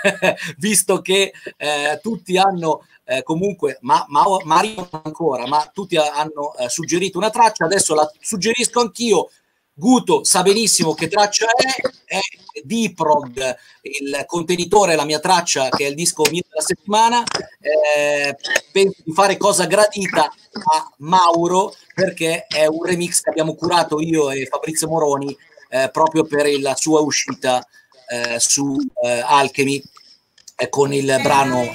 visto 0.56 1.02
che 1.02 1.32
eh, 1.58 2.00
tutti 2.02 2.38
hanno 2.38 2.86
eh, 3.04 3.22
comunque, 3.22 3.76
ma, 3.82 4.04
ma, 4.08 4.24
Mario 4.44 4.88
ancora, 4.90 5.46
ma 5.46 5.70
tutti 5.72 5.96
hanno 5.98 6.54
eh, 6.56 6.70
suggerito 6.70 7.18
una 7.18 7.28
traccia, 7.28 7.66
adesso 7.66 7.94
la 7.94 8.10
suggerisco 8.18 8.80
anch'io. 8.80 9.28
Guto 9.76 10.22
sa 10.22 10.42
benissimo 10.42 10.94
che 10.94 11.08
traccia 11.08 11.46
è, 11.46 11.80
è 12.04 12.20
Diprog, 12.62 13.56
il 13.82 14.22
contenitore, 14.24 14.94
la 14.94 15.04
mia 15.04 15.18
traccia 15.18 15.68
che 15.68 15.86
è 15.86 15.88
il 15.88 15.96
disco 15.96 16.22
mio 16.30 16.42
della 16.48 16.62
settimana. 16.62 17.24
Eh, 17.60 18.36
penso 18.70 19.02
di 19.04 19.12
fare 19.12 19.36
cosa 19.36 19.66
gradita 19.66 20.26
a 20.26 20.92
Mauro 20.98 21.74
perché 21.92 22.46
è 22.46 22.66
un 22.66 22.84
remix 22.84 23.20
che 23.20 23.30
abbiamo 23.30 23.56
curato 23.56 24.00
io 24.00 24.30
e 24.30 24.46
Fabrizio 24.46 24.86
Moroni 24.86 25.36
eh, 25.70 25.90
proprio 25.90 26.24
per 26.24 26.46
la 26.60 26.76
sua 26.76 27.00
uscita 27.00 27.66
eh, 28.08 28.38
su 28.38 28.76
eh, 29.02 29.24
Alchemy 29.26 29.82
eh, 30.56 30.68
con 30.68 30.92
il 30.92 31.18
brano 31.20 31.62
eh, 31.62 31.72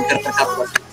interpretato 0.00 0.56
da 0.56 0.88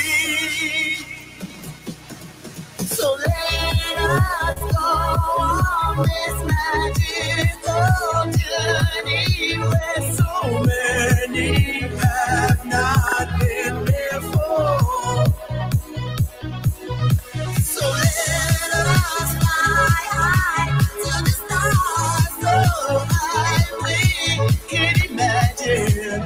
So 2.86 3.16
let 3.26 3.98
us 3.98 4.60
go 4.60 4.88
on 5.40 5.96
this 5.98 6.38
magical 6.52 8.32
journey 8.40 9.58
where 9.58 10.02
so 10.14 10.32
many 10.64 11.80
have 11.80 12.66
not 12.66 13.28
been 13.40 13.59
imagine 25.70 26.20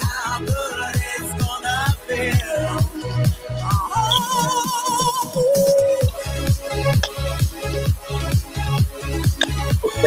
how 0.00 0.38
good 0.38 0.94
it's 0.94 1.32
gonna 1.42 1.96
feel. 2.06 2.90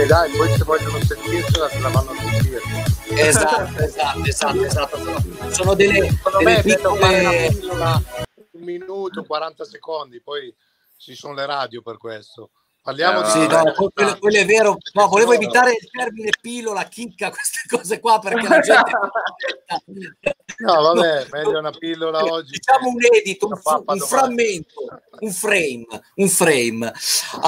Dai, 0.07 0.29
poi 0.35 0.49
se 0.55 0.63
vogliono 0.63 0.99
sentirsela 1.03 1.69
se 1.69 1.79
la 1.79 1.89
vanno 1.89 2.11
a 2.11 2.15
sentire. 2.15 2.61
Esatto, 3.09 3.81
esatto, 3.81 4.23
esatto, 4.23 4.65
esatto. 4.65 5.51
Sono 5.51 5.73
delle, 5.73 6.09
Secondo 6.09 6.37
delle 6.37 6.55
me 6.55 6.61
piccole... 6.61 7.47
pillola 7.49 8.03
un 8.51 8.61
minuto, 8.61 9.23
40 9.23 9.65
secondi, 9.65 10.21
poi 10.21 10.53
ci 10.97 11.15
sono 11.15 11.33
le 11.33 11.45
radio 11.45 11.81
per 11.81 11.97
questo. 11.97 12.51
Parliamo 12.85 13.23
di... 13.23 13.29
Sì, 13.31 13.47
no, 13.47 13.73
quello, 13.95 14.15
quello 14.19 14.37
è 14.37 14.45
vero. 14.45 14.77
No, 14.93 15.07
volevo 15.07 15.31
evitare 15.31 15.71
il 15.71 15.89
termine 15.89 16.29
pillola, 16.39 16.83
chicca, 16.83 17.31
queste 17.33 17.61
cose 17.67 17.99
qua, 17.99 18.19
perché 18.19 18.47
la 18.47 18.59
gente... 18.59 18.91
No, 20.59 20.81
vabbè, 20.81 21.27
meglio 21.31 21.57
una 21.57 21.71
pillola 21.71 22.23
oggi. 22.23 22.51
Diciamo 22.51 22.89
un 22.89 22.97
edito, 23.11 23.47
un, 23.47 23.59
un 23.85 23.99
frammento, 23.99 24.73
un 25.19 25.31
frame, 25.31 25.85
un 26.15 26.29
frame. 26.29 26.93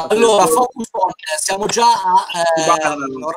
Allora, 0.09 0.47
focus 0.47 0.87
on, 0.91 1.11
siamo 1.39 1.67
già 1.67 1.85
a, 1.85 2.25
eh, 2.33 2.61
ormai 2.61 3.29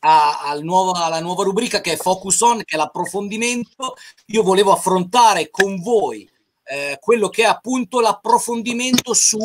a- 0.00 0.40
al 0.42 0.62
nuovo- 0.62 0.92
alla 0.92 1.20
nuova 1.20 1.44
rubrica 1.44 1.80
che 1.80 1.92
è 1.92 1.96
Focus 1.96 2.40
On, 2.40 2.58
che 2.64 2.74
è 2.74 2.76
l'approfondimento. 2.76 3.94
Io 4.26 4.42
volevo 4.42 4.72
affrontare 4.72 5.50
con 5.50 5.80
voi 5.80 6.28
eh, 6.64 6.98
quello 7.00 7.28
che 7.28 7.42
è 7.44 7.46
appunto 7.46 8.00
l'approfondimento 8.00 9.14
su 9.14 9.38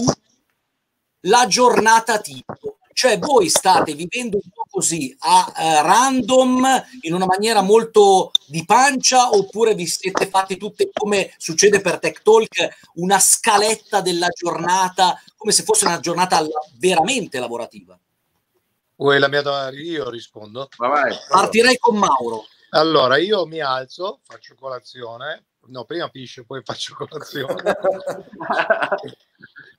la 1.25 1.45
giornata 1.47 2.19
tipo. 2.19 2.77
Cioè 2.93 3.19
voi 3.19 3.49
state 3.49 3.93
vivendo 3.93 4.37
un 4.41 4.49
po' 4.53 4.63
così 4.69 5.13
a 5.19 5.53
eh, 5.57 5.81
random 5.81 6.65
in 7.01 7.13
una 7.13 7.25
maniera 7.25 7.61
molto 7.61 8.31
di 8.47 8.63
pancia 8.63 9.31
oppure 9.31 9.75
vi 9.75 9.85
siete 9.85 10.29
fatti 10.29 10.55
tutte 10.55 10.91
come 10.93 11.33
succede 11.37 11.81
per 11.81 11.99
Tech 11.99 12.21
Talk 12.21 12.77
una 12.93 13.19
scaletta 13.19 13.99
della 13.99 14.29
giornata 14.29 15.21
come 15.35 15.51
se 15.51 15.63
fosse 15.63 15.85
una 15.85 15.99
giornata 15.99 16.41
veramente 16.77 17.37
lavorativa. 17.37 17.99
Vuoi 18.95 19.19
la 19.19 19.27
mia 19.27 19.41
domanda? 19.41 19.77
Io 19.77 20.09
rispondo. 20.09 20.69
Ma 20.77 20.87
vai. 20.87 21.13
Partirei 21.29 21.77
con 21.77 21.97
Mauro. 21.97 22.45
Allora, 22.69 23.17
io 23.17 23.45
mi 23.45 23.59
alzo, 23.59 24.21
faccio 24.23 24.55
colazione. 24.57 25.47
No, 25.67 25.83
prima 25.83 26.07
piscio, 26.09 26.45
poi 26.45 26.61
faccio 26.63 26.95
colazione. 26.95 27.61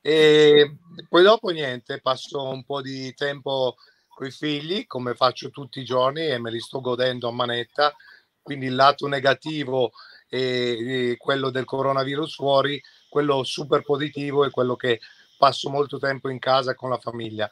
e 0.01 0.77
poi 1.07 1.23
dopo 1.23 1.49
niente, 1.49 2.01
passo 2.01 2.43
un 2.43 2.63
po' 2.63 2.81
di 2.81 3.13
tempo 3.13 3.75
con 4.07 4.27
i 4.27 4.31
figli, 4.31 4.87
come 4.87 5.13
faccio 5.13 5.49
tutti 5.49 5.79
i 5.79 5.85
giorni 5.85 6.25
e 6.25 6.39
me 6.39 6.49
li 6.49 6.59
sto 6.59 6.81
godendo 6.81 7.27
a 7.27 7.31
manetta. 7.31 7.93
Quindi 8.41 8.65
il 8.67 8.75
lato 8.75 9.07
negativo 9.07 9.91
e, 10.29 11.11
e 11.11 11.17
quello 11.17 11.49
del 11.49 11.65
coronavirus 11.65 12.35
fuori, 12.35 12.81
quello 13.09 13.43
super 13.43 13.83
positivo 13.83 14.45
è 14.45 14.49
quello 14.49 14.75
che 14.75 14.99
passo 15.37 15.69
molto 15.69 15.99
tempo 15.99 16.29
in 16.29 16.39
casa 16.39 16.73
con 16.73 16.89
la 16.89 16.97
famiglia. 16.97 17.49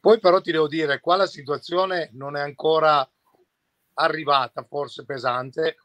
Poi 0.00 0.18
però 0.18 0.40
ti 0.40 0.52
devo 0.52 0.68
dire, 0.68 1.00
qua 1.00 1.16
la 1.16 1.26
situazione 1.26 2.10
non 2.14 2.36
è 2.36 2.40
ancora 2.40 3.06
arrivata, 3.94 4.62
forse 4.62 5.04
pesante, 5.04 5.76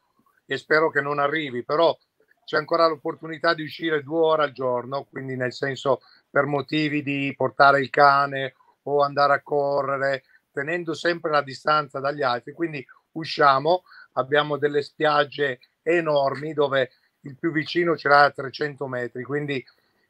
e 0.46 0.56
spero 0.56 0.90
che 0.90 1.02
non 1.02 1.18
arrivi, 1.18 1.64
però 1.64 1.96
c'è 2.44 2.56
ancora 2.56 2.86
l'opportunità 2.86 3.52
di 3.52 3.64
uscire 3.64 4.02
due 4.02 4.20
ore 4.20 4.44
al 4.44 4.52
giorno, 4.52 5.04
quindi 5.10 5.36
nel 5.36 5.52
senso 5.52 6.00
per 6.36 6.44
motivi 6.44 7.02
di 7.02 7.32
portare 7.34 7.80
il 7.80 7.88
cane 7.88 8.56
o 8.82 9.00
andare 9.00 9.32
a 9.32 9.40
correre, 9.42 10.24
tenendo 10.52 10.92
sempre 10.92 11.30
la 11.30 11.40
distanza 11.40 11.98
dagli 11.98 12.22
altri. 12.22 12.52
Quindi 12.52 12.86
usciamo, 13.12 13.84
abbiamo 14.12 14.58
delle 14.58 14.82
spiagge 14.82 15.60
enormi 15.80 16.52
dove 16.52 16.90
il 17.20 17.38
più 17.38 17.52
vicino 17.52 17.96
ce 17.96 18.08
l'ha 18.10 18.24
a 18.24 18.30
300 18.32 18.86
metri, 18.86 19.22
quindi 19.22 19.64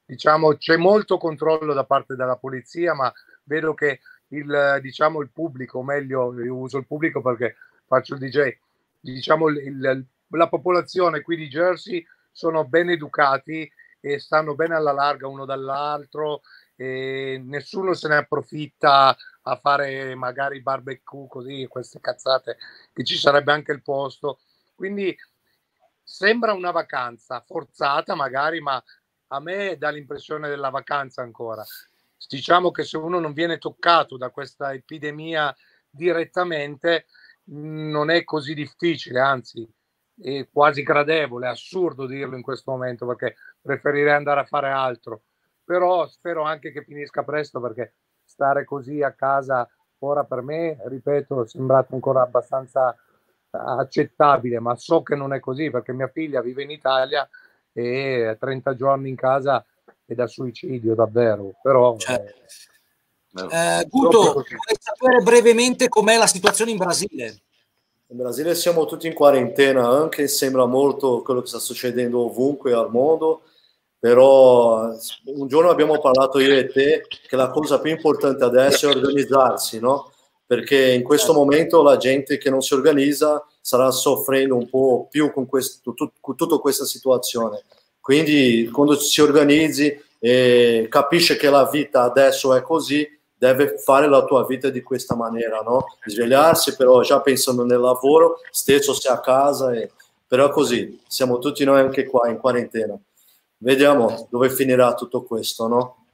diciamo 0.05 0.57
c'è 0.57 0.77
molto 0.77 1.17
controllo 1.17 1.73
da 1.73 1.85
parte 1.85 2.17
della 2.17 2.35
polizia, 2.37 2.93
ma 2.93 3.13
vedo 3.45 3.75
che 3.75 4.01
il, 4.31 4.81
diciamo, 4.83 5.21
il 5.21 5.31
pubblico, 5.31 5.81
meglio, 5.85 6.35
io 6.43 6.57
uso 6.57 6.79
il 6.79 6.89
pubblico 6.89 7.23
perché 7.23 7.55
faccio 7.87 8.15
il 8.15 8.21
DJ, 8.21 8.53
diciamo 8.99 9.47
il- 9.47 10.05
la 10.31 10.49
popolazione 10.49 11.21
qui 11.21 11.37
di 11.37 11.47
Jersey 11.47 12.05
sono 12.33 12.65
ben 12.65 12.91
educati 12.91 13.71
e 14.01 14.19
stanno 14.19 14.55
bene 14.55 14.75
alla 14.75 14.93
larga 14.93 15.27
uno 15.27 15.45
dall'altro 15.45 16.43
e 16.77 17.41
nessuno 17.45 17.95
se 17.95 18.09
ne 18.09 18.17
approfitta 18.17 19.17
a 19.43 19.57
fare 19.57 20.15
magari 20.15 20.61
barbecue 20.61 21.27
così, 21.29 21.67
queste 21.69 22.01
cazzate, 22.01 22.59
che 22.93 23.05
ci 23.05 23.17
sarebbe 23.17 23.53
anche 23.53 23.73
il 23.73 23.83
posto. 23.83 24.41
Quindi 24.75 25.17
sembra 26.03 26.53
una 26.53 26.71
vacanza 26.71 27.41
forzata 27.41 28.15
magari, 28.15 28.61
ma 28.61 28.83
a 29.29 29.41
me 29.41 29.77
dà 29.79 29.91
l'impressione 29.91 30.49
della 30.49 30.71
vacanza 30.71 31.23
ancora. 31.23 31.65
Diciamo 32.29 32.71
che 32.71 32.85
se 32.85 32.97
uno 32.97 33.19
non 33.19 33.33
viene 33.33 33.59
toccato 33.59 34.17
da 34.17 34.31
questa 34.31 34.73
epidemia 34.73 35.55
direttamente, 35.89 37.07
non 37.49 38.11
è 38.11 38.25
così 38.25 38.55
difficile, 38.55 39.21
anzi 39.21 39.69
è 40.21 40.49
quasi 40.51 40.83
gradevole, 40.83 41.49
assurdo 41.49 42.07
dirlo 42.07 42.37
in 42.37 42.43
questo 42.43 42.71
momento 42.71 43.07
perché 43.07 43.37
preferirei 43.61 44.15
andare 44.15 44.41
a 44.41 44.47
fare 44.47 44.71
altro. 44.71 45.23
Però 45.65 46.07
spero 46.07 46.43
anche 46.43 46.73
che 46.73 46.85
finisca 46.85 47.23
presto 47.23 47.61
perché 47.61 47.95
stare 48.25 48.65
così 48.65 49.03
a 49.03 49.13
casa 49.13 49.69
ora 50.01 50.25
per 50.25 50.43
me, 50.43 50.79
ripeto, 50.85 51.45
è 51.45 51.49
sembrato 51.49 51.95
ancora 51.95 52.23
abbastanza 52.23 52.97
accettabile, 53.51 54.61
ma 54.61 54.77
so 54.77 55.03
che 55.03 55.15
non 55.15 55.33
è 55.33 55.41
così 55.41 55.71
perché 55.71 55.93
mia 55.93 56.09
figlia 56.09 56.43
vive 56.43 56.63
in 56.63 56.71
Italia 56.71 57.29
e 57.73 58.37
30 58.39 58.75
giorni 58.75 59.09
in 59.09 59.17
casa 59.17 59.65
è 60.05 60.15
da 60.15 60.27
suicidio 60.27 60.95
davvero, 60.95 61.55
però... 61.63 61.97
Cioè, 61.97 62.35
eh, 63.51 63.87
Guto, 63.89 64.33
vorrei 64.33 64.77
sapere 64.79 65.23
brevemente 65.23 65.89
com'è 65.89 66.17
la 66.17 66.27
situazione 66.27 66.71
in 66.71 66.79
Brasile. 66.79 67.41
In 68.09 68.19
Brasile 68.19 68.55
siamo 68.55 68.87
tutti 68.87 69.09
in 69.09 69.15
quarantena, 69.15 69.89
anche 69.89 70.29
sembra 70.29 70.65
molto 70.65 71.23
quello 71.23 71.41
che 71.41 71.49
sta 71.49 71.59
succedendo 71.59 72.21
ovunque 72.27 72.73
al 72.73 72.89
mondo, 72.89 73.43
però 73.99 74.95
un 75.25 75.49
giorno 75.49 75.71
abbiamo 75.71 75.99
parlato 75.99 76.39
io 76.39 76.57
e 76.57 76.69
te 76.69 77.05
che 77.09 77.35
la 77.35 77.51
cosa 77.51 77.81
più 77.81 77.91
importante 77.91 78.45
adesso 78.45 78.89
è 78.89 78.95
organizzarsi, 78.95 79.81
no? 79.81 80.13
Perché 80.47 80.93
in 80.93 81.03
questo 81.03 81.33
certo. 81.33 81.41
momento 81.41 81.83
la 81.83 81.97
gente 81.97 82.39
che 82.39 82.49
non 82.49 82.63
si 82.63 82.75
organizza 82.75 83.45
starà 83.61 83.91
soffrendo 83.91 84.55
un 84.55 84.69
po' 84.69 85.09
più 85.11 85.33
con, 85.33 85.47
questo, 85.47 85.93
tut, 85.93 86.13
con 86.21 86.37
tutta 86.37 86.59
questa 86.59 86.85
situazione. 86.85 87.65
Quindi 88.01 88.71
quando 88.73 88.95
si 88.95 89.21
organizzi 89.21 90.01
e 90.21 90.87
capisce 90.89 91.37
che 91.37 91.51
la 91.51 91.69
vita 91.69 92.03
adesso 92.03 92.55
è 92.55 92.63
così, 92.63 93.16
deve 93.39 93.79
fare 93.79 94.09
la 94.09 94.25
tua 94.25 94.47
vita 94.47 94.71
di 94.71 94.83
questa 94.83 95.15
maniera, 95.15 95.61
no? 95.61 95.85
Svegliarsi 96.05 96.77
però 96.77 97.03
già 97.03 97.21
pensando 97.21 97.65
nel 97.65 97.81
lavoro, 97.81 98.41
stesso 98.51 98.95
se 98.95 99.09
a 99.09 99.21
casa, 99.21 99.73
e... 99.73 99.91
però 100.27 100.51
così, 100.51 101.01
siamo 101.07 101.39
tutti 101.39 101.65
noi 101.65 101.81
anche 101.81 102.07
qua 102.07 102.29
in 102.29 102.39
quarantena. 102.39 102.99
Vediamo 103.59 104.29
dove 104.31 104.51
finirà 104.51 104.95
tutto 104.95 105.23
questo, 105.23 105.67
no? 105.67 106.07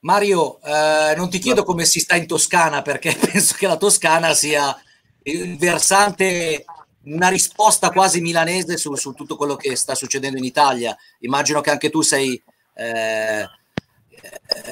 Mario, 0.00 0.60
eh, 0.62 1.14
non 1.16 1.30
ti 1.30 1.38
chiedo 1.38 1.62
come 1.62 1.84
si 1.84 2.00
sta 2.00 2.16
in 2.16 2.26
Toscana 2.26 2.82
perché 2.82 3.14
penso 3.18 3.54
che 3.56 3.66
la 3.66 3.76
Toscana 3.76 4.34
sia 4.34 4.76
il 5.24 5.56
versante, 5.56 6.64
una 7.04 7.28
risposta 7.28 7.90
quasi 7.90 8.20
milanese 8.20 8.76
su, 8.76 8.94
su 8.96 9.12
tutto 9.12 9.36
quello 9.36 9.54
che 9.56 9.76
sta 9.76 9.94
succedendo 9.94 10.38
in 10.38 10.44
Italia. 10.44 10.96
Immagino 11.20 11.60
che 11.60 11.70
anche 11.70 11.90
tu 11.90 12.00
sei 12.00 12.42
eh, 12.74 13.46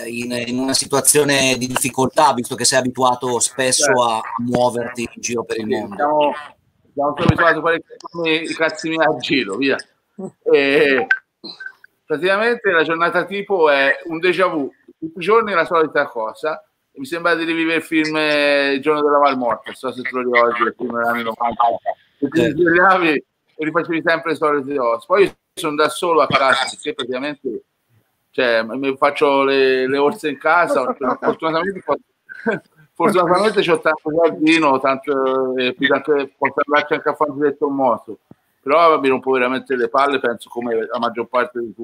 in, 0.06 0.32
in, 0.46 0.58
una 0.58 0.74
situazione 0.74 1.56
di 1.58 1.66
difficoltà, 1.66 2.32
visto 2.32 2.54
che 2.54 2.64
sei 2.64 2.78
abituato 2.78 3.38
spesso 3.38 3.84
certo. 3.84 4.02
a 4.02 4.22
muoverti 4.38 5.02
in 5.02 5.20
giro 5.20 5.44
per 5.44 5.58
il 5.58 5.66
mondo. 5.66 5.94
Siamo, 5.96 6.34
siamo 6.94 7.10
abituati 7.10 7.58
a 7.58 7.60
fare 7.60 8.34
i 8.34 8.54
cazzi 8.54 8.88
miei 8.88 9.04
a 9.04 9.16
giro, 9.16 9.56
via. 9.56 9.76
E 10.42 11.06
praticamente 12.04 12.70
la 12.70 12.82
giornata 12.82 13.24
tipo 13.24 13.70
è 13.70 14.00
un 14.06 14.18
déjà 14.18 14.46
vu, 14.46 14.70
tutti 14.98 15.18
i 15.18 15.22
giorni 15.22 15.52
la 15.52 15.64
solita 15.64 16.06
cosa. 16.06 16.62
Mi 16.92 17.06
sembra 17.06 17.34
di 17.34 17.44
rivivere 17.44 17.76
il 17.76 17.82
film 17.82 18.16
eh, 18.16 18.72
Il 18.72 18.82
giorno 18.82 19.00
della 19.00 19.18
Malmorte, 19.18 19.72
so 19.74 19.92
se 19.92 20.02
te 20.02 20.10
lo 20.12 20.22
ricordi, 20.22 20.62
il 20.62 20.74
film 20.76 20.92
degli 20.92 21.06
anni 21.06 21.22
90. 21.22 21.62
E 22.18 22.28
ti 22.28 22.62
svegliavi 22.62 23.08
e 23.10 23.24
rifacevi 23.64 24.02
sempre 24.04 24.32
le 24.32 24.36
solite 24.36 24.74
cose. 24.74 25.04
Poi 25.06 25.32
sono 25.54 25.76
da 25.76 25.88
solo 25.88 26.20
a 26.20 26.26
casa, 26.26 26.66
perché 26.68 26.92
praticamente 26.92 27.62
cioè, 28.30 28.62
mi 28.62 28.96
faccio 28.96 29.42
le, 29.42 29.88
le 29.88 29.98
orse 29.98 30.30
in 30.30 30.38
casa, 30.38 30.84
fortunatamente, 31.20 31.82
fortunatamente 32.94 33.70
ho 33.70 33.80
tanto 33.80 34.10
giardino, 34.12 34.78
tanto, 34.80 35.56
eh, 35.56 35.74
anche, 35.88 36.34
posso 36.38 36.54
andarci 36.64 36.94
anche 36.94 37.08
a 37.08 37.14
fare 37.14 37.30
un 37.30 37.38
diretto 37.38 37.68
moto, 37.68 38.18
però 38.60 39.00
mi 39.00 39.08
rompo 39.08 39.32
veramente 39.32 39.74
le 39.74 39.88
palle, 39.88 40.20
penso 40.20 40.48
come 40.48 40.86
la 40.86 40.98
maggior 40.98 41.26
parte 41.26 41.60
di, 41.60 41.74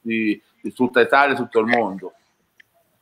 di, 0.00 0.42
di 0.60 0.72
tutta 0.72 1.00
Italia 1.00 1.34
e 1.34 1.38
tutto 1.38 1.60
il 1.60 1.66
mondo. 1.66 2.12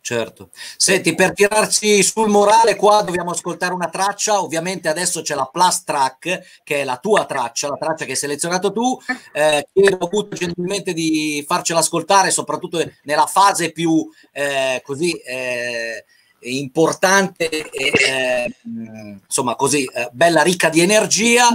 Certo. 0.02 0.50
Senti, 0.76 1.14
per 1.14 1.34
tirarci 1.34 2.02
sul 2.02 2.28
morale, 2.28 2.74
qua 2.74 3.02
dobbiamo 3.02 3.32
ascoltare 3.32 3.74
una 3.74 3.88
traccia. 3.88 4.42
Ovviamente 4.42 4.88
adesso 4.88 5.20
c'è 5.20 5.34
la 5.34 5.48
Plus 5.52 5.84
Track, 5.84 6.60
che 6.64 6.80
è 6.80 6.84
la 6.84 6.96
tua 6.96 7.26
traccia, 7.26 7.68
la 7.68 7.76
traccia 7.76 8.04
che 8.06 8.12
hai 8.12 8.16
selezionato 8.16 8.72
tu. 8.72 8.98
Eh, 9.32 9.68
chiedo 9.72 10.04
appunto 10.06 10.34
gentilmente 10.34 10.94
di 10.94 11.44
farcela 11.46 11.80
ascoltare, 11.80 12.30
soprattutto 12.30 12.82
nella 13.02 13.26
fase 13.26 13.72
più 13.72 14.08
eh, 14.32 14.80
così 14.84 15.12
eh, 15.12 16.04
importante, 16.40 17.48
e, 17.70 18.56
insomma, 18.64 19.54
così 19.54 19.84
eh, 19.84 20.08
bella, 20.12 20.42
ricca 20.42 20.70
di 20.70 20.80
energia 20.80 21.48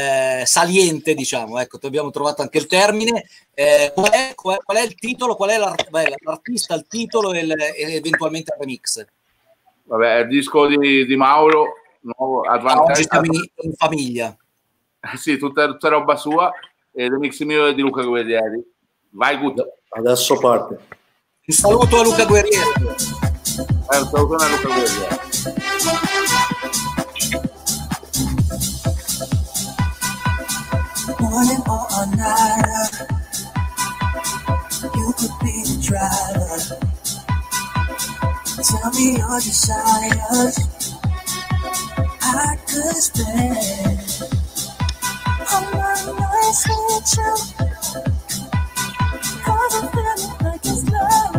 eh, 0.00 0.44
saliente, 0.46 1.14
diciamo, 1.14 1.58
ecco, 1.58 1.78
abbiamo 1.82 2.10
trovato 2.10 2.42
anche 2.42 2.58
il 2.58 2.66
termine. 2.66 3.26
Eh, 3.54 3.92
qual, 3.94 4.10
è, 4.10 4.32
qual, 4.34 4.58
qual, 4.62 4.78
è, 4.78 4.82
il 4.82 4.94
titolo, 4.94 5.34
qual 5.34 5.50
è 5.50 5.58
l'art- 5.58 5.88
l'artista, 6.22 6.74
il 6.74 6.86
titolo 6.88 7.32
e, 7.32 7.40
il, 7.40 7.52
e, 7.52 7.94
eventualmente 7.94 8.52
il 8.52 8.60
remix? 8.60 9.04
Vabbè, 9.84 10.18
il 10.20 10.28
disco 10.28 10.66
di, 10.66 11.06
di 11.06 11.16
Mauro, 11.16 11.74
nuovo 12.00 12.42
Advantage. 12.42 13.00
Oggi 13.00 13.08
siamo 13.08 13.26
in, 13.26 13.48
in 13.62 13.72
famiglia. 13.74 14.36
Sì, 15.14 15.38
tutta, 15.38 15.66
tutta, 15.66 15.88
roba 15.88 16.16
sua 16.16 16.50
e 16.92 17.04
il 17.04 17.10
remix 17.12 17.40
mio 17.42 17.66
è 17.66 17.74
di 17.74 17.82
Luca 17.82 18.02
Guerrieri. 18.02 18.60
Vai, 19.10 19.38
Good. 19.38 19.64
Adesso 19.90 20.36
parte. 20.38 20.78
Un 21.46 21.54
saluto 21.54 22.00
a 22.00 22.02
Luca 22.02 22.24
Guerrieri. 22.24 22.56
Eh, 22.56 23.98
un 23.98 24.08
saluto 24.08 24.34
a 24.34 24.48
Luca 24.48 24.66
Guerrieri. 24.66 26.35
Morning 31.20 31.62
or 31.68 31.86
a 31.90 32.06
nighter. 32.16 33.06
You 34.94 35.12
could 35.16 35.34
be 35.40 35.62
the 35.62 35.76
driver. 35.82 36.80
Tell 38.62 38.90
me 38.92 39.16
your 39.16 39.40
desires. 39.40 40.56
I 42.22 42.56
could 42.66 42.96
spend 42.96 43.98
all 45.52 45.64
my 45.72 45.94
nights 46.18 46.62
with 46.68 47.10
you. 47.16 47.32
Cause 49.44 49.76
feeling 49.92 50.32
like 50.44 50.64
it's 50.64 50.82
love. 50.90 51.34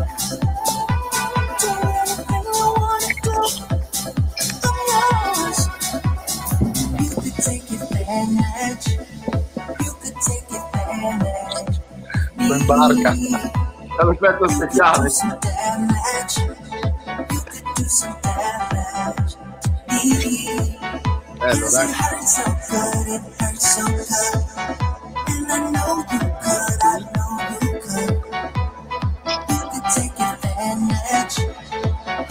Do 1.60 1.70
anything 2.00 2.46
wanna 2.78 3.14
do. 3.24 3.38
Oh, 4.66 4.70
I'm 4.70 5.38
yours. 5.38 5.60
You 7.02 7.10
could 7.22 7.36
take. 7.44 7.68
In 12.56 12.66
barca 12.66 13.16
all'effetto 13.98 14.48
speciale. 14.50 15.10
Bello 21.38 21.70
dai. 21.70 21.88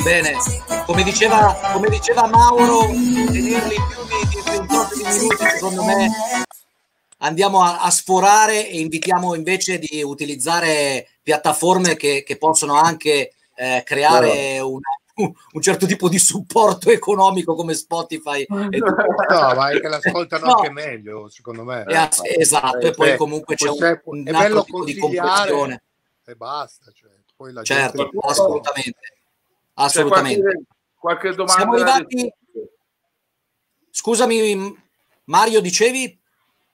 Bene, 0.02 0.36
come 0.86 1.02
diceva, 1.02 1.56
come 1.72 1.88
diceva 1.88 2.26
Mauro, 2.28 2.86
tenerli 2.86 3.74
più 3.88 4.04
di, 4.06 4.28
di 4.28 4.58
un 4.58 4.66
tot 4.68 4.94
di 4.94 5.02
minuti 5.02 5.48
secondo 5.48 5.84
me 5.84 6.45
andiamo 7.18 7.62
a, 7.62 7.80
a, 7.80 7.90
sforare 7.90 8.68
e 8.68 8.80
invitiamo 8.80 9.34
invece 9.34 9.78
di 9.78 10.02
utilizzare 10.02 11.08
piattaforme 11.22 11.96
che, 11.96 12.22
che 12.24 12.36
possono 12.36 12.74
anche 12.74 13.32
eh, 13.54 13.82
creare 13.84 14.58
un, 14.60 14.80
un, 15.52 15.62
certo 15.62 15.86
tipo 15.86 16.08
di 16.08 16.18
supporto 16.18 16.90
economico 16.90 17.54
come 17.54 17.74
Spotify. 17.74 18.42
E 18.42 18.46
no, 18.78 19.54
ma 19.54 19.70
è 19.70 19.80
che 19.80 19.88
l'ascoltano 19.88 20.46
no. 20.46 20.54
anche 20.54 20.70
meglio, 20.70 21.28
secondo 21.28 21.64
me. 21.64 21.84
Eh, 21.86 22.38
esatto, 22.38 22.78
eh, 22.78 22.88
e 22.88 22.90
poi 22.92 23.16
comunque 23.16 23.54
c'è 23.54 23.68
un, 23.68 24.24
un 24.26 24.34
altro 24.34 24.64
tipo 24.64 24.84
di 24.84 24.96
compressione. 24.96 25.82
E 26.24 26.34
basta. 26.34 26.90
Cioè, 26.92 27.10
poi 27.34 27.52
la 27.52 27.62
certo, 27.62 28.02
gente... 28.04 28.18
assolutamente. 28.26 28.98
Assolutamente. 29.74 30.40
Qualche, 30.40 30.64
qualche 30.96 31.30
domanda? 31.30 31.52
Siamo 31.52 31.72
arrivati... 31.74 32.32
Scusami, 33.90 34.76
Mario, 35.24 35.60
dicevi? 35.60 36.18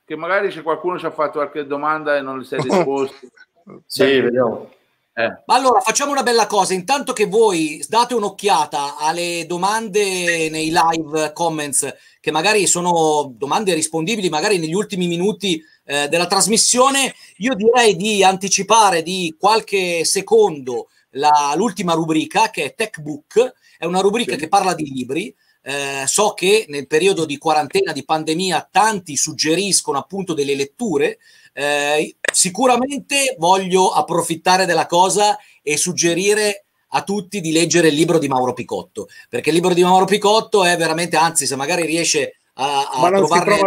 Che 0.05 0.17
magari 0.17 0.49
c'è 0.49 0.63
qualcuno 0.63 0.99
ci 0.99 1.07
ha 1.07 1.11
fatto 1.11 1.39
qualche 1.39 1.67
domanda 1.67 2.17
e 2.17 2.21
non 2.21 2.39
li 2.39 2.45
sei 2.45 2.61
disposto. 2.61 3.17
sì, 3.87 4.21
vediamo. 4.21 4.71
Eh. 5.15 5.43
allora 5.47 5.81
facciamo 5.81 6.11
una 6.11 6.23
bella 6.23 6.47
cosa. 6.47 6.73
Intanto 6.73 7.13
che 7.13 7.27
voi 7.27 7.85
date 7.87 8.15
un'occhiata 8.15 8.97
alle 8.97 9.45
domande 9.47 10.49
nei 10.49 10.73
live 10.73 11.33
comments, 11.35 11.95
che 12.19 12.31
magari 12.31 12.67
sono 12.67 13.31
domande 13.37 13.75
rispondibili, 13.75 14.31
magari 14.31 14.59
negli 14.59 14.75
ultimi 14.75 15.07
minuti 15.07 15.63
eh, 15.85 16.09
della 16.09 16.27
trasmissione, 16.27 17.15
io 17.39 17.55
direi 17.55 17.95
di 17.97 18.25
anticipare 18.25 19.03
di 19.03 19.35
qualche 19.39 20.05
secondo 20.05 20.89
la, 21.11 21.53
l'ultima 21.57 21.93
rubrica 21.93 22.49
che 22.49 22.65
è 22.65 22.75
Tech 22.75 23.01
Book, 23.01 23.55
è 23.77 23.85
una 23.85 24.01
rubrica 24.01 24.37
che 24.37 24.49
parla 24.49 24.75
di 24.75 24.85
libri. 24.85 25.35
Eh, 25.63 26.05
so 26.07 26.35
che 26.35 26.67
nel 26.69 26.87
periodo 26.87 27.25
di 27.25 27.39
quarantena, 27.39 27.93
di 27.93 28.05
pandemia, 28.05 28.69
tanti 28.71 29.17
suggeriscono 29.17 29.99
appunto 29.99 30.35
delle 30.35 30.55
letture. 30.55 31.19
Eh, 31.53 32.17
sicuramente 32.33 33.37
voglio 33.39 33.91
approfittare 33.91 34.65
della 34.67 34.87
cosa 34.87 35.39
e 35.63 35.77
suggerire 35.77 36.65
a 36.95 37.03
tutti 37.03 37.41
di 37.41 37.53
leggere 37.53 37.89
il 37.89 37.95
libro 37.95 38.19
di 38.19 38.29
Mauro 38.29 38.53
Picotto, 38.53 39.09
perché 39.29 39.49
il 39.49 39.55
libro 39.55 39.73
di 39.73 39.83
Mauro 39.83 40.05
Picotto 40.05 40.65
è 40.65 40.77
veramente, 40.77 41.17
anzi, 41.17 41.47
se 41.47 41.57
magari 41.57 41.87
riesce 41.87 42.37
a, 42.55 42.89
a 42.91 43.11
trovarne 43.11 43.61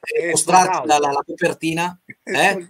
e 0.00 0.30
mostrarti 0.30 0.86
la, 0.86 0.98
la, 0.98 1.10
la, 1.12 1.22
copertina, 1.24 1.98
è 2.22 2.56
eh? 2.58 2.66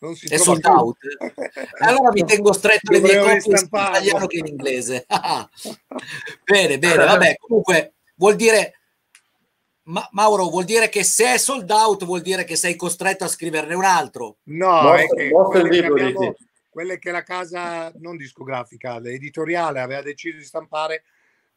Non 0.00 0.14
si 0.16 0.26
è 0.26 0.36
sold 0.38 0.60
più. 0.60 0.70
out. 0.70 0.96
allora 1.80 2.10
mi 2.10 2.24
tengo 2.24 2.52
stretto 2.52 2.92
le 2.92 3.00
mie 3.00 3.18
copie 3.18 3.40
sia 3.40 3.58
in 3.58 3.66
italiano 3.66 4.26
che 4.26 4.36
in 4.38 4.46
inglese. 4.46 5.06
bene, 6.44 6.78
bene, 6.78 7.04
vabbè, 7.04 7.36
comunque 7.38 7.94
vuol 8.16 8.34
dire 8.36 8.74
ma, 9.90 10.06
Mauro, 10.12 10.48
vuol 10.48 10.64
dire 10.64 10.88
che 10.88 11.02
se 11.02 11.34
è 11.34 11.38
sold 11.38 11.70
out 11.70 12.04
vuol 12.04 12.20
dire 12.20 12.44
che 12.44 12.56
sei 12.56 12.76
costretto 12.76 13.24
a 13.24 13.28
scriverne 13.28 13.74
un 13.74 13.84
altro? 13.84 14.38
No, 14.44 14.82
no 14.82 14.94
è 14.94 15.06
che 15.06 15.30
quelle, 15.30 15.80
che 15.80 15.86
abbiamo, 15.86 16.36
quelle 16.68 16.98
che 16.98 17.10
la 17.10 17.22
casa 17.22 17.92
non 17.96 18.16
discografica, 18.16 18.98
l'editoriale 18.98 19.80
aveva 19.80 20.02
deciso 20.02 20.38
di 20.38 20.44
stampare, 20.44 21.04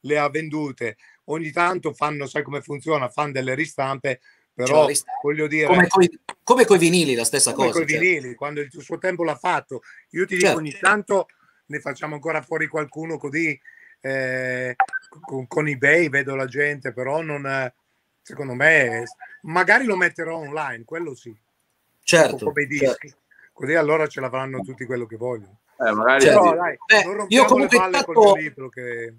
le 0.02 0.18
ha 0.18 0.30
vendute. 0.30 0.98
Ogni 1.26 1.52
tanto 1.52 1.94
fanno, 1.94 2.26
sai 2.26 2.44
come 2.44 2.62
funziona, 2.62 3.08
fanno 3.10 3.34
delle 3.34 3.54
ristampe, 3.54 4.20
però 4.54 4.86
cioè, 4.86 4.96
voglio 5.22 5.48
dire... 5.48 5.68
Come 5.68 5.88
coi, 5.88 6.20
come 6.44 6.66
coi 6.66 6.78
vinili, 6.78 7.16
la 7.16 7.24
stessa 7.24 7.54
come 7.54 7.68
cosa. 7.68 7.80
Come 7.80 7.92
coi 7.92 8.00
vinili, 8.00 8.36
quando 8.36 8.62
il 8.62 8.70
suo 8.72 8.98
tempo 8.98 9.24
l'ha 9.24 9.36
fatto. 9.36 9.82
Io 10.12 10.26
ti 10.26 10.36
dico, 10.36 10.48
certo. 10.48 10.60
ogni 10.60 10.78
tanto 10.80 11.28
ne 11.66 11.80
facciamo 11.80 12.16
ancora 12.16 12.42
fuori 12.42 12.68
qualcuno 12.68 13.18
così, 13.18 13.60
eh, 14.02 14.76
con, 15.22 15.48
con 15.48 15.68
eBay, 15.68 16.10
vedo 16.10 16.36
la 16.36 16.46
gente, 16.46 16.94
però 16.94 17.22
non 17.22 17.72
secondo 18.22 18.54
me 18.54 19.04
magari 19.42 19.86
lo 19.86 19.98
metterò 19.98 20.38
online, 20.38 20.84
quello 20.86 21.16
sì. 21.16 21.36
Certo. 22.04 22.46
Come 22.46 22.66
dischi. 22.66 23.08
Certo. 23.08 23.18
Così 23.54 23.76
allora 23.76 24.08
ce 24.08 24.20
l'avranno 24.20 24.62
tutti 24.62 24.86
quello 24.86 25.06
che 25.06 25.16
vogliono. 25.16 25.60
Eh, 25.80 25.92
magari 25.92 26.22
certo. 26.22 26.42
Però, 26.42 26.56
dai, 26.56 26.78
eh, 26.88 27.26
io 27.28 27.46
comunque 27.46 27.78
le 27.78 27.84
palle 27.84 28.04
tanto... 28.04 28.36
libro 28.36 28.70
che 28.70 29.14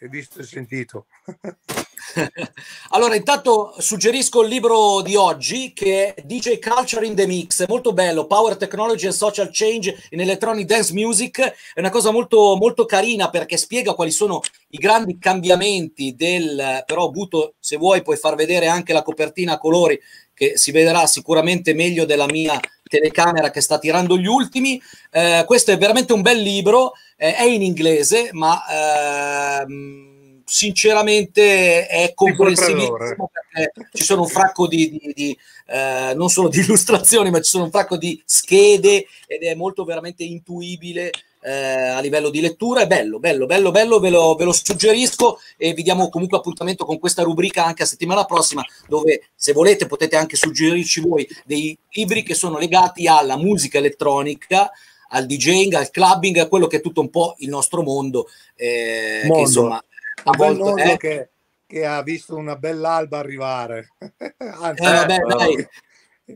hai 0.00 0.08
visto 0.08 0.40
e 0.40 0.44
sentito. 0.44 1.06
allora, 2.90 3.16
intanto 3.16 3.74
suggerisco 3.78 4.42
il 4.42 4.48
libro 4.48 5.02
di 5.02 5.16
oggi 5.16 5.72
che 5.72 6.14
è 6.14 6.22
DJ 6.22 6.60
Culture 6.60 7.04
in 7.04 7.16
the 7.16 7.26
Mix, 7.26 7.66
molto 7.66 7.92
bello, 7.92 8.26
Power 8.26 8.56
Technology 8.56 9.06
and 9.06 9.14
Social 9.14 9.48
Change 9.50 10.06
in 10.10 10.20
Electronic 10.20 10.66
Dance 10.66 10.92
Music, 10.92 11.40
è 11.74 11.80
una 11.80 11.90
cosa 11.90 12.12
molto, 12.12 12.56
molto 12.56 12.84
carina 12.84 13.28
perché 13.28 13.56
spiega 13.56 13.94
quali 13.94 14.12
sono 14.12 14.40
i 14.68 14.78
grandi 14.78 15.18
cambiamenti 15.18 16.14
del, 16.14 16.84
però 16.86 17.10
Buto, 17.10 17.54
se 17.58 17.76
vuoi 17.76 18.02
puoi 18.02 18.16
far 18.16 18.36
vedere 18.36 18.68
anche 18.68 18.92
la 18.92 19.02
copertina 19.02 19.54
a 19.54 19.58
colori 19.58 20.00
che 20.32 20.56
si 20.56 20.70
vedrà 20.70 21.04
sicuramente 21.08 21.74
meglio 21.74 22.04
della 22.04 22.26
mia 22.26 22.60
telecamera 22.88 23.50
che 23.50 23.60
sta 23.60 23.78
tirando 23.78 24.18
gli 24.18 24.26
ultimi. 24.26 24.80
Eh, 25.10 25.44
questo 25.46 25.70
è 25.70 25.78
veramente 25.78 26.12
un 26.12 26.22
bel 26.22 26.40
libro, 26.40 26.92
eh, 27.16 27.34
è 27.34 27.44
in 27.44 27.62
inglese, 27.62 28.30
ma... 28.32 28.60
Ehm, 29.60 30.16
sinceramente 30.48 31.86
è 31.86 32.14
comprensibilissimo 32.14 33.30
perché 33.30 33.90
ci 33.92 34.02
sono 34.02 34.22
un 34.22 34.28
fracco 34.28 34.66
di, 34.66 34.90
di, 34.90 35.12
di 35.14 35.38
eh, 35.66 36.14
non 36.14 36.30
solo 36.30 36.48
di 36.48 36.60
illustrazioni, 36.64 37.30
ma 37.30 37.40
ci 37.40 37.50
sono 37.50 37.64
un 37.64 37.70
fracco 37.70 37.96
di 37.96 38.20
schede 38.24 39.06
ed 39.26 39.42
è 39.42 39.54
molto 39.54 39.84
veramente 39.84 40.24
intuibile 40.24 41.10
eh, 41.40 41.88
a 41.88 42.00
livello 42.00 42.30
di 42.30 42.40
lettura. 42.40 42.82
È 42.82 42.86
bello, 42.86 43.18
bello, 43.18 43.46
bello, 43.46 43.70
bello, 43.70 43.98
ve 43.98 44.10
lo, 44.10 44.34
ve 44.34 44.44
lo, 44.44 44.52
suggerisco 44.52 45.38
e 45.56 45.72
vi 45.72 45.82
diamo 45.82 46.08
comunque 46.08 46.38
appuntamento 46.38 46.84
con 46.84 46.98
questa 46.98 47.22
rubrica 47.22 47.64
anche 47.64 47.82
a 47.82 47.86
settimana 47.86 48.24
prossima, 48.24 48.64
dove 48.86 49.28
se 49.34 49.52
volete 49.52 49.86
potete 49.86 50.16
anche 50.16 50.36
suggerirci 50.36 51.00
voi 51.00 51.28
dei 51.44 51.76
libri 51.90 52.22
che 52.22 52.34
sono 52.34 52.58
legati 52.58 53.06
alla 53.06 53.36
musica 53.36 53.78
elettronica 53.78 54.70
al 55.10 55.26
DJing, 55.26 55.72
al 55.74 55.90
clubbing, 55.90 56.36
a 56.38 56.48
quello 56.48 56.66
che 56.66 56.78
è 56.78 56.80
tutto 56.80 57.00
un 57.00 57.10
po' 57.10 57.34
il 57.38 57.48
nostro 57.48 57.82
mondo, 57.82 58.28
eh, 58.56 59.20
mondo. 59.24 59.34
che 59.34 59.40
insomma 59.40 59.82
bel 60.36 60.56
mondo 60.56 60.76
eh? 60.76 60.96
che, 60.96 61.30
che, 61.66 61.86
ha 61.86 62.02
visto 62.02 62.36
una 62.36 62.56
bell'alba 62.56 63.18
arrivare. 63.18 63.92
Anzi, 64.38 64.82
eh, 64.82 64.90
vabbè, 64.90 65.16
dai. 65.18 65.68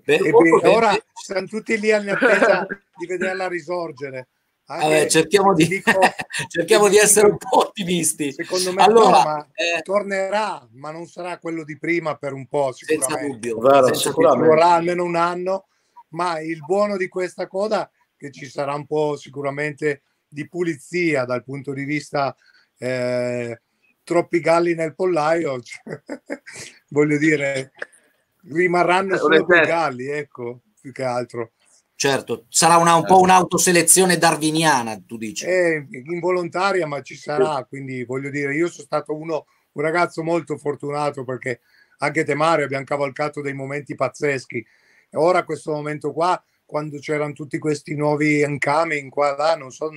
Beh, 0.05 0.31
ora 0.63 0.97
siamo 1.13 1.47
tutti 1.47 1.79
lì 1.79 1.89
in 1.91 2.09
attesa 2.09 2.67
di 2.97 3.07
vederla 3.07 3.47
risorgere. 3.49 4.29
Vabbè, 4.65 5.07
cerchiamo, 5.07 5.53
di, 5.55 5.67
dico, 5.67 5.91
cerchiamo 6.49 6.89
di, 6.89 6.97
essere 6.97 7.27
un 7.27 7.37
po' 7.37 7.59
ottimisti. 7.59 8.33
Secondo 8.33 8.73
me 8.73 8.83
allora, 8.83 9.23
no, 9.23 9.49
eh, 9.55 9.83
tornerà, 9.83 10.67
ma 10.73 10.91
non 10.91 11.07
sarà 11.07 11.39
quello 11.39 11.65
di 11.65 11.79
prima 11.79 12.17
per 12.17 12.33
un 12.33 12.47
po'. 12.47 12.73
Senza 12.73 13.17
dubbio. 13.17 13.59
Vero, 13.59 13.87
senza 13.87 14.09
sicuramente. 14.09 14.49
Vorrà 14.49 14.71
almeno 14.71 15.05
un 15.05 15.17
anno, 15.17 15.67
ma 16.11 16.41
il 16.41 16.61
buono 16.65 16.97
di 16.97 17.09
questa 17.09 17.47
coda 17.47 17.87
è 17.87 17.91
che 18.17 18.31
ci 18.31 18.49
sarà 18.49 18.75
un 18.75 18.87
po' 18.87 19.17
sicuramente 19.17 20.03
di 20.29 20.49
pulizia 20.49 21.25
dal 21.25 21.45
punto 21.45 21.73
di 21.73 21.85
vista 21.85 22.35
eh, 22.79 23.61
troppi 24.03 24.41
galli 24.41 24.75
nel 24.75 24.95
pollaio, 24.95 25.61
cioè, 25.63 26.03
voglio 26.89 27.19
dire, 27.19 27.73
rimarranno 28.49 29.17
solo 29.17 29.43
due 29.43 29.61
galli, 29.67 30.07
ecco, 30.07 30.63
più 30.81 30.93
che 30.93 31.05
altro. 31.05 31.53
Certo, 32.03 32.47
sarà 32.49 32.79
una, 32.79 32.97
un 32.97 33.05
po' 33.05 33.21
un'autoselezione 33.21 34.19
darwiniana, 34.19 35.01
tu 35.07 35.17
dici. 35.17 35.45
È 35.45 35.87
involontaria, 35.89 36.85
ma 36.85 37.01
ci 37.01 37.15
sarà, 37.15 37.65
quindi 37.65 38.03
voglio 38.03 38.29
dire, 38.29 38.57
io 38.57 38.67
sono 38.67 38.85
stato 38.85 39.15
uno, 39.15 39.47
un 39.71 39.83
ragazzo 39.83 40.25
molto 40.25 40.59
fortunato 40.59 41.23
perché 41.23 41.61
anche 41.99 42.25
te 42.25 42.35
Mario 42.35 42.65
abbiamo 42.65 42.83
cavalcato 42.83 43.41
dei 43.41 43.53
momenti 43.53 43.95
pazzeschi. 43.95 44.57
E 44.59 45.17
ora 45.17 45.45
questo 45.45 45.71
momento 45.71 46.13
qua, 46.13 46.43
quando 46.67 46.99
c'erano 46.99 47.35
tutti 47.35 47.59
questi 47.59 47.95
nuovi 47.95 48.41
incoming 48.41 49.09
qua 49.09 49.37
là, 49.37 49.55
non 49.55 49.71
so 49.71 49.89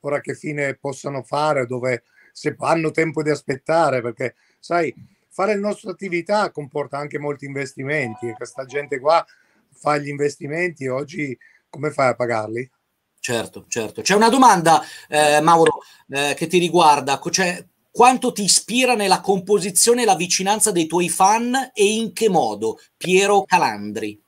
ora 0.00 0.20
che 0.20 0.34
fine 0.34 0.74
possano 0.74 1.22
fare, 1.22 1.66
dove 1.66 2.02
se 2.32 2.56
hanno 2.58 2.90
tempo 2.90 3.22
di 3.22 3.30
aspettare, 3.30 4.02
perché 4.02 4.34
sai, 4.58 4.92
fare 5.28 5.54
la 5.54 5.68
nostra 5.68 5.92
attività 5.92 6.50
comporta 6.50 6.98
anche 6.98 7.20
molti 7.20 7.44
investimenti 7.44 8.26
e 8.26 8.32
questa 8.32 8.64
gente 8.64 8.98
qua 8.98 9.24
fa 9.72 9.98
gli 9.98 10.08
investimenti 10.08 10.86
oggi 10.86 11.36
come 11.68 11.90
fai 11.90 12.08
a 12.08 12.14
pagarli? 12.14 12.70
Certo, 13.18 13.64
certo. 13.68 14.02
C'è 14.02 14.14
una 14.14 14.28
domanda, 14.28 14.82
eh, 15.08 15.40
Mauro, 15.40 15.78
eh, 16.08 16.34
che 16.36 16.46
ti 16.48 16.58
riguarda, 16.58 17.20
cioè 17.30 17.64
quanto 17.90 18.32
ti 18.32 18.42
ispira 18.42 18.94
nella 18.94 19.20
composizione 19.20 20.04
la 20.04 20.16
vicinanza 20.16 20.72
dei 20.72 20.86
tuoi 20.86 21.08
fan 21.08 21.70
e 21.72 21.92
in 21.92 22.12
che 22.12 22.28
modo? 22.28 22.80
Piero 22.96 23.44
Calandri. 23.44 24.20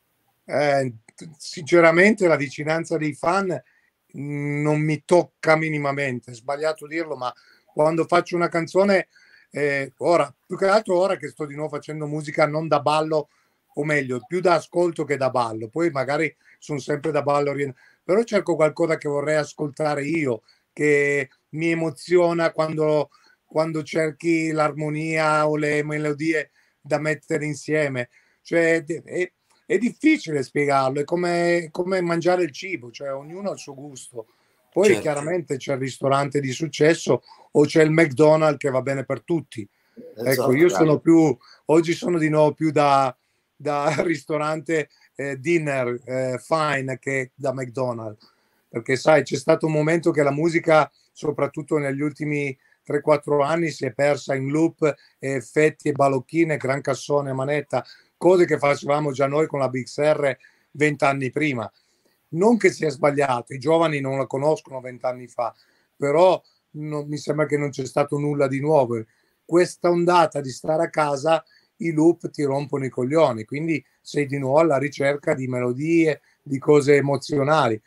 Eh, 0.45 0.93
sinceramente 1.37 2.27
la 2.27 2.37
vicinanza 2.37 2.97
dei 2.97 3.15
fan 3.15 3.61
non 4.13 4.81
mi 4.81 5.03
tocca 5.05 5.57
minimamente, 5.57 6.31
è 6.31 6.35
sbagliato 6.35 6.87
dirlo, 6.87 7.17
ma 7.17 7.33
quando 7.65 8.05
faccio 8.05 8.37
una 8.37 8.49
canzone, 8.49 9.09
eh, 9.51 9.93
ora, 9.99 10.33
più 10.47 10.57
che 10.57 10.67
altro 10.67 10.99
ora 10.99 11.17
che 11.17 11.29
sto 11.29 11.47
di 11.47 11.55
nuovo 11.55 11.71
facendo 11.77 12.07
musica 12.07 12.47
non 12.47 12.69
da 12.69 12.81
ballo, 12.81 13.29
o 13.75 13.85
meglio, 13.85 14.25
più 14.27 14.41
da 14.41 14.55
ascolto 14.55 15.05
che 15.05 15.17
da 15.17 15.31
ballo, 15.31 15.69
poi 15.69 15.91
magari 15.91 16.35
sono 16.59 16.79
sempre 16.79 17.11
da 17.11 17.23
ballo, 17.23 17.55
però 18.03 18.23
cerco 18.23 18.57
qualcosa 18.57 18.97
che 18.97 19.09
vorrei 19.09 19.37
ascoltare 19.37 20.05
io, 20.05 20.43
che 20.73 21.31
mi 21.51 21.71
emoziona 21.71 22.53
quando, 22.53 23.11
quando 23.45 23.83
cerchi 23.83 24.51
l'armonia 24.51 25.49
o 25.49 25.57
le 25.57 25.83
melodie 25.83 26.51
da 26.81 26.99
mettere 26.99 27.47
insieme. 27.47 28.11
Cioè, 28.43 28.85
è, 28.85 29.33
è 29.67 29.79
difficile 29.79 30.43
spiegarlo, 30.43 31.01
è 31.01 31.05
come, 31.05 31.69
come 31.71 32.01
mangiare 32.01 32.43
il 32.43 32.53
cibo, 32.53 32.91
cioè 32.91 33.13
ognuno 33.15 33.51
ha 33.51 33.53
il 33.53 33.59
suo 33.59 33.75
gusto. 33.75 34.27
Poi 34.71 34.87
certo. 34.87 35.03
chiaramente 35.03 35.57
c'è 35.57 35.75
il 35.75 35.79
ristorante 35.79 36.41
di 36.41 36.51
successo 36.51 37.23
o 37.53 37.65
c'è 37.65 37.83
il 37.83 37.93
McDonald's 37.93 38.59
che 38.59 38.71
va 38.71 38.83
bene 38.83 39.05
per 39.05 39.23
tutti. 39.23 39.67
Esatto, 40.17 40.51
ecco, 40.51 40.55
io 40.55 40.69
sono 40.69 40.99
più, 40.99 41.37
oggi 41.67 41.93
sono 41.93 42.19
di 42.19 42.29
nuovo 42.29 42.53
più 42.53 42.73
da, 42.73 43.17
da 43.57 43.95
ristorante 44.03 44.89
eh, 45.15 45.39
dinner 45.39 46.01
eh, 46.05 46.39
fine 46.39 46.99
che 46.99 47.33
da 47.35 47.53
McDonald's. 47.53 48.33
Perché 48.69 48.97
sai, 48.97 49.23
c'è 49.23 49.37
stato 49.37 49.67
un 49.67 49.73
momento 49.73 50.11
che 50.11 50.23
la 50.23 50.33
musica, 50.33 50.91
soprattutto 51.13 51.79
negli 51.79 52.01
ultimi 52.01 52.57
3-4 52.87 53.45
anni, 53.45 53.71
si 53.71 53.87
è 53.87 53.93
persa 53.93 54.35
in 54.35 54.51
loop, 54.51 54.93
effetti 55.21 55.89
e 55.89 55.93
balocchine, 55.93 56.57
gran 56.57 56.81
cassone, 56.81 57.33
manetta, 57.33 57.85
cose 58.17 58.47
che 58.47 58.59
facevamo 58.59 59.13
già 59.13 59.29
noi 59.29 59.47
con 59.47 59.61
la 59.61 59.69
BXR 59.69 60.37
20 60.73 61.05
anni 61.05 61.31
prima 61.31 61.71
non 62.35 62.57
che 62.57 62.71
sia 62.71 62.91
sbagliato, 62.91 63.55
i 63.55 63.59
giovani 63.59 64.01
non 64.01 64.19
la 64.19 64.27
conoscono 64.27 64.81
vent'anni 64.81 65.27
fa, 65.27 65.55
però 65.97 66.41
non, 66.73 67.07
mi 67.09 67.17
sembra 67.17 67.47
che 67.47 67.57
non 67.57 67.71
c'è 67.71 67.87
stato 67.87 68.19
nulla 68.19 68.47
di 68.47 68.61
nuovo. 68.61 69.03
Questa 69.45 69.91
ondata 69.91 70.41
di 70.41 70.51
stare 70.51 70.85
a 70.85 70.91
casa 70.91 71.45
i 71.79 71.93
loop 71.93 72.31
ti 72.31 72.43
rompono 72.43 72.85
i 72.85 72.91
coglioni, 72.91 73.45
quindi 73.45 73.85
sei 74.01 74.27
di 74.27 74.39
nuovo 74.39 74.61
alla 74.61 74.79
ricerca 74.79 75.35
di 75.35 75.47
melodie, 75.47 76.21
di 76.43 76.59
cose 76.59 76.97
emozionali. 76.97 77.81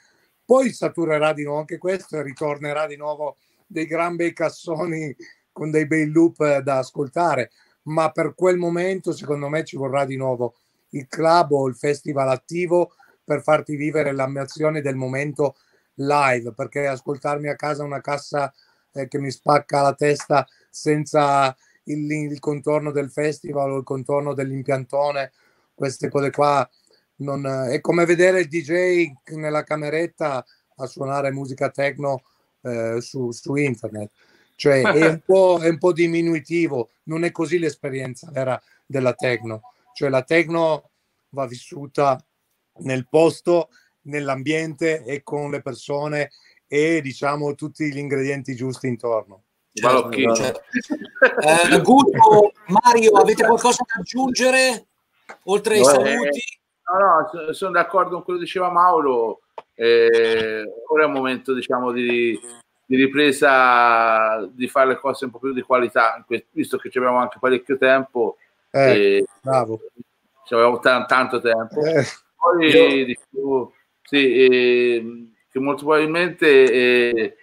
Poi 0.43 0.71
saturerà 0.71 1.34
di 1.34 1.43
nuovo 1.43 1.60
anche 1.60 1.78
questo 1.78 2.17
e 2.17 2.23
ritornerà 2.23 2.88
di 2.88 2.95
nuovo 2.95 3.38
dei 3.65 3.86
gran 3.86 4.15
bei 4.15 4.34
cassoni 4.34 5.15
con 5.52 5.71
dei 5.71 5.88
bei 5.88 6.10
loop 6.10 6.60
da 6.60 6.78
ascoltare, 6.78 7.52
ma 7.84 8.12
per 8.12 8.34
quel 8.36 8.58
momento 8.58 9.12
secondo 9.12 9.50
me 9.50 9.63
ci 9.63 9.76
vorrà 9.76 10.06
di 10.06 10.15
nuovo 10.15 10.56
il 10.89 11.08
club 11.08 11.52
o 11.52 11.67
il 11.67 11.76
festival 11.76 12.30
attivo 12.30 12.93
per 13.23 13.41
farti 13.41 13.76
vivere 13.76 14.13
l'ambizione 14.13 14.82
del 14.82 14.95
momento 14.95 15.58
live, 15.95 16.54
perché 16.54 16.88
ascoltarmi 16.88 17.50
a 17.50 17.56
casa 17.56 17.84
una 17.84 18.02
cassa 18.02 18.54
eh, 18.93 19.08
che 19.08 19.19
mi 19.19 19.32
spacca 19.32 19.82
la 19.82 19.93
testa 19.93 20.47
senza 20.69 21.56
il, 21.88 22.12
il, 22.12 22.39
contorno 22.39 22.91
del 22.91 23.10
festival 23.10 23.71
o 23.71 23.78
il 23.78 23.84
contorno 23.84 24.34
dell'impiantone, 24.34 25.32
queste 25.73 26.10
cose 26.10 26.32
qua, 26.32 26.67
non, 27.17 27.45
eh, 27.45 27.73
è 27.73 27.82
come 27.82 28.06
vedere 28.06 28.41
il 28.41 28.47
DJ 28.47 29.12
nella 29.36 29.63
cameretta 29.63 30.45
a 30.78 30.86
suonare 30.86 31.32
musica 31.32 31.69
techno 31.69 32.21
eh, 32.62 32.97
su, 33.02 33.32
su 33.32 33.56
internet. 33.56 34.12
Cioè 34.56 34.82
è 34.82 35.08
un, 35.08 35.21
po', 35.26 35.60
è 35.60 35.69
un 35.69 35.78
po' 35.78 35.93
diminuitivo, 35.93 36.89
non 37.04 37.23
è 37.23 37.32
così 37.32 37.60
l'esperienza 37.60 38.30
vera 38.32 38.62
della 38.86 39.13
techno. 39.13 39.62
Cioè 39.93 40.10
la 40.10 40.23
techno 40.23 40.89
va 41.30 41.45
vissuta 41.45 42.23
nel 42.80 43.08
posto, 43.08 43.69
nell'ambiente 44.02 45.04
e 45.04 45.23
con 45.23 45.52
le 45.52 45.62
persone 45.62 46.32
e 46.67 47.02
diciamo 47.02 47.56
tutti 47.56 47.91
gli 47.91 47.97
ingredienti 47.97 48.56
giusti 48.56 48.88
intorno. 48.88 49.43
Certo, 49.77 50.35
certo. 50.35 50.61
Eh, 51.41 51.81
Guto, 51.81 52.51
Mario, 52.67 53.11
avete 53.11 53.45
qualcosa 53.45 53.83
da 53.87 54.01
aggiungere 54.01 54.87
oltre 55.43 55.75
ai 55.75 55.79
no, 55.81 55.85
saluti? 55.85 56.41
no, 56.93 57.41
no, 57.45 57.53
sono 57.53 57.71
d'accordo 57.71 58.15
con 58.15 58.23
quello 58.23 58.39
che 58.39 58.45
diceva 58.45 58.71
Mauro. 58.71 59.41
Eh, 59.75 60.63
ora 60.87 61.03
è 61.03 61.05
un 61.05 61.11
momento, 61.11 61.53
diciamo, 61.53 61.91
di, 61.91 62.39
di, 62.85 62.95
ripresa, 62.95 64.43
di 64.51 64.67
fare 64.67 64.87
le 64.87 64.97
cose 64.97 65.25
un 65.25 65.31
po' 65.31 65.39
più 65.39 65.53
di 65.53 65.61
qualità, 65.61 66.25
visto 66.51 66.77
che 66.77 66.89
abbiamo 66.95 67.17
anche 67.17 67.37
parecchio 67.39 67.77
tempo. 67.77 68.37
Eh, 68.71 69.23
bravo. 69.41 69.79
Avevamo 70.49 70.79
t- 70.79 71.05
tanto 71.05 71.39
tempo. 71.39 71.83
Eh, 71.83 72.03
Poi, 72.35 73.05
dicevo, 73.05 73.73
sì, 74.01 74.45
eh, 74.45 75.31
che 75.51 75.59
molto 75.59 75.83
probabilmente 75.83 76.71
eh, 76.71 77.35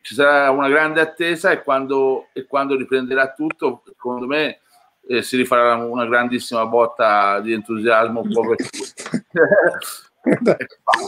ci 0.00 0.14
sarà 0.14 0.50
una 0.50 0.68
grande 0.68 1.00
attesa 1.00 1.50
e 1.50 1.62
quando, 1.62 2.28
e 2.32 2.46
quando 2.46 2.76
riprenderà 2.76 3.32
tutto, 3.32 3.82
secondo 3.84 4.26
me 4.26 4.60
eh, 5.06 5.22
si 5.22 5.36
rifarà 5.36 5.76
una 5.76 6.06
grandissima 6.06 6.66
botta 6.66 7.40
di 7.40 7.52
entusiasmo 7.52 8.22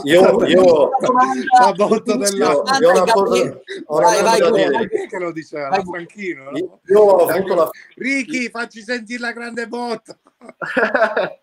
io, 0.04 0.46
io 0.46 0.90
la 1.60 1.72
botta 1.72 2.16
della 2.16 2.52
io, 2.80 2.90
una 2.90 3.12
cosa, 3.12 3.60
vai, 3.86 4.22
vai, 4.22 4.70
vai, 4.70 4.88
che 4.88 5.18
lo 5.18 5.32
diceva 5.32 5.68
vai. 5.68 5.82
Franchino 5.84 6.50
no? 6.50 6.80
io 6.86 6.98
ho 6.98 7.26
avuto 7.26 7.54
la 7.54 7.70
Ricky 7.96 8.48
facci 8.48 8.80
sentire 8.80 9.20
la 9.20 9.32
grande 9.32 9.66
botta. 9.66 10.18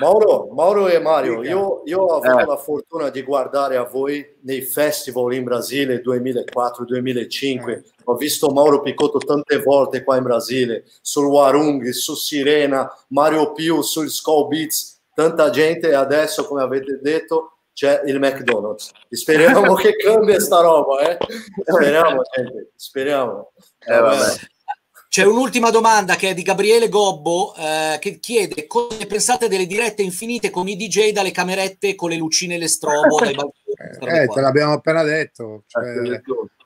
Mauro, 0.00 0.50
Mauro 0.54 0.88
e 0.88 1.00
Mario 1.00 1.42
io, 1.42 1.82
io 1.84 2.00
ho 2.00 2.16
avuto 2.16 2.38
eh. 2.38 2.46
la 2.46 2.56
fortuna 2.56 3.10
di 3.10 3.22
guardare 3.22 3.76
a 3.76 3.82
voi 3.82 4.36
nei 4.42 4.62
festival 4.62 5.34
in 5.34 5.44
Brasile 5.44 6.00
2004-2005 6.00 7.70
eh. 7.70 7.82
ho 8.04 8.14
visto 8.14 8.50
Mauro 8.50 8.80
Picotto 8.80 9.18
tante 9.18 9.60
volte 9.60 10.04
qua 10.04 10.16
in 10.16 10.22
Brasile 10.22 10.84
sul 11.02 11.26
Warung, 11.26 11.86
su 11.90 12.14
Sirena 12.14 12.88
Mario 13.08 13.52
Piu 13.52 13.82
sul 13.82 14.08
Skull 14.08 14.46
Beats 14.46 14.99
tanta 15.14 15.50
gente 15.50 15.88
e 15.88 15.94
adesso, 15.94 16.46
come 16.46 16.62
avete 16.62 16.98
detto, 17.02 17.58
c'è 17.72 18.02
il 18.04 18.18
McDonald's. 18.18 18.90
Speriamo 19.08 19.74
che 19.74 19.96
cambia 19.96 20.38
sta 20.38 20.60
roba, 20.60 21.00
eh? 21.08 21.18
Speriamo, 21.64 22.22
gente, 22.36 22.72
speriamo. 22.76 23.52
Eh, 23.78 24.48
C'è 25.08 25.24
un'ultima 25.24 25.70
domanda 25.70 26.14
che 26.14 26.30
è 26.30 26.34
di 26.34 26.42
Gabriele 26.42 26.88
Gobbo 26.88 27.54
eh, 27.56 27.96
che 27.98 28.20
chiede 28.20 28.66
cosa 28.66 29.06
pensate 29.06 29.48
delle 29.48 29.66
dirette 29.66 30.02
infinite 30.02 30.50
con 30.50 30.68
i 30.68 30.76
DJ 30.76 31.12
dalle 31.12 31.30
camerette 31.30 31.94
con 31.94 32.10
le 32.10 32.16
lucine 32.16 32.56
e 32.56 32.58
le 32.58 32.68
strobo. 32.68 33.18
dai 33.18 33.34
eh, 34.22 34.26
te 34.26 34.40
l'abbiamo 34.40 34.74
appena 34.74 35.02
detto. 35.02 35.64
Cioè, 35.66 36.20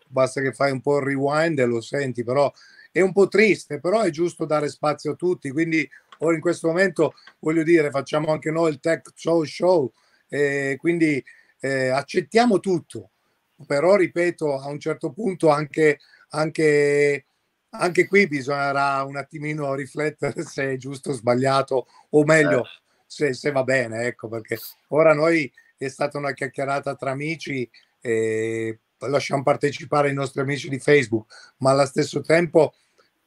basta 0.09 0.40
che 0.40 0.52
fai 0.52 0.72
un 0.72 0.80
po' 0.80 0.98
il 0.98 1.04
rewind 1.04 1.59
e 1.59 1.64
lo 1.64 1.80
senti, 1.80 2.24
però 2.24 2.52
è 2.90 3.00
un 3.00 3.12
po' 3.12 3.26
triste, 3.26 3.80
però 3.80 4.02
è 4.02 4.11
giusto 4.11 4.44
dare 4.44 4.68
spazio 4.68 5.12
a 5.12 5.16
tutti. 5.16 5.50
Quindi 5.50 5.88
Ora 6.24 6.34
in 6.34 6.40
questo 6.40 6.68
momento 6.68 7.14
voglio 7.38 7.62
dire, 7.62 7.90
facciamo 7.90 8.32
anche 8.32 8.50
noi 8.50 8.70
il 8.70 8.80
tech 8.80 9.10
show 9.14 9.44
show, 9.44 9.92
eh, 10.28 10.76
quindi 10.78 11.22
eh, 11.60 11.88
accettiamo 11.88 12.60
tutto, 12.60 13.10
però 13.66 13.96
ripeto, 13.96 14.58
a 14.58 14.68
un 14.68 14.80
certo 14.80 15.12
punto 15.12 15.48
anche, 15.48 15.98
anche, 16.30 17.26
anche 17.70 18.06
qui 18.06 18.26
bisognerà 18.26 19.02
un 19.04 19.16
attimino 19.16 19.74
riflettere 19.74 20.42
se 20.44 20.72
è 20.72 20.76
giusto 20.76 21.10
o 21.10 21.14
sbagliato, 21.14 21.87
o 22.10 22.24
meglio, 22.24 22.64
se, 23.06 23.32
se 23.34 23.52
va 23.52 23.64
bene, 23.64 24.06
ecco, 24.06 24.28
perché 24.28 24.58
ora 24.88 25.14
noi 25.14 25.50
è 25.76 25.88
stata 25.88 26.18
una 26.18 26.32
chiacchierata 26.32 26.94
tra 26.94 27.10
amici. 27.10 27.68
E 28.00 28.78
lasciamo 29.08 29.42
partecipare 29.42 30.10
i 30.10 30.14
nostri 30.14 30.40
amici 30.40 30.68
di 30.68 30.78
Facebook, 30.78 31.54
ma 31.58 31.70
allo 31.70 31.87
stesso 31.87 32.20
tempo 32.20 32.74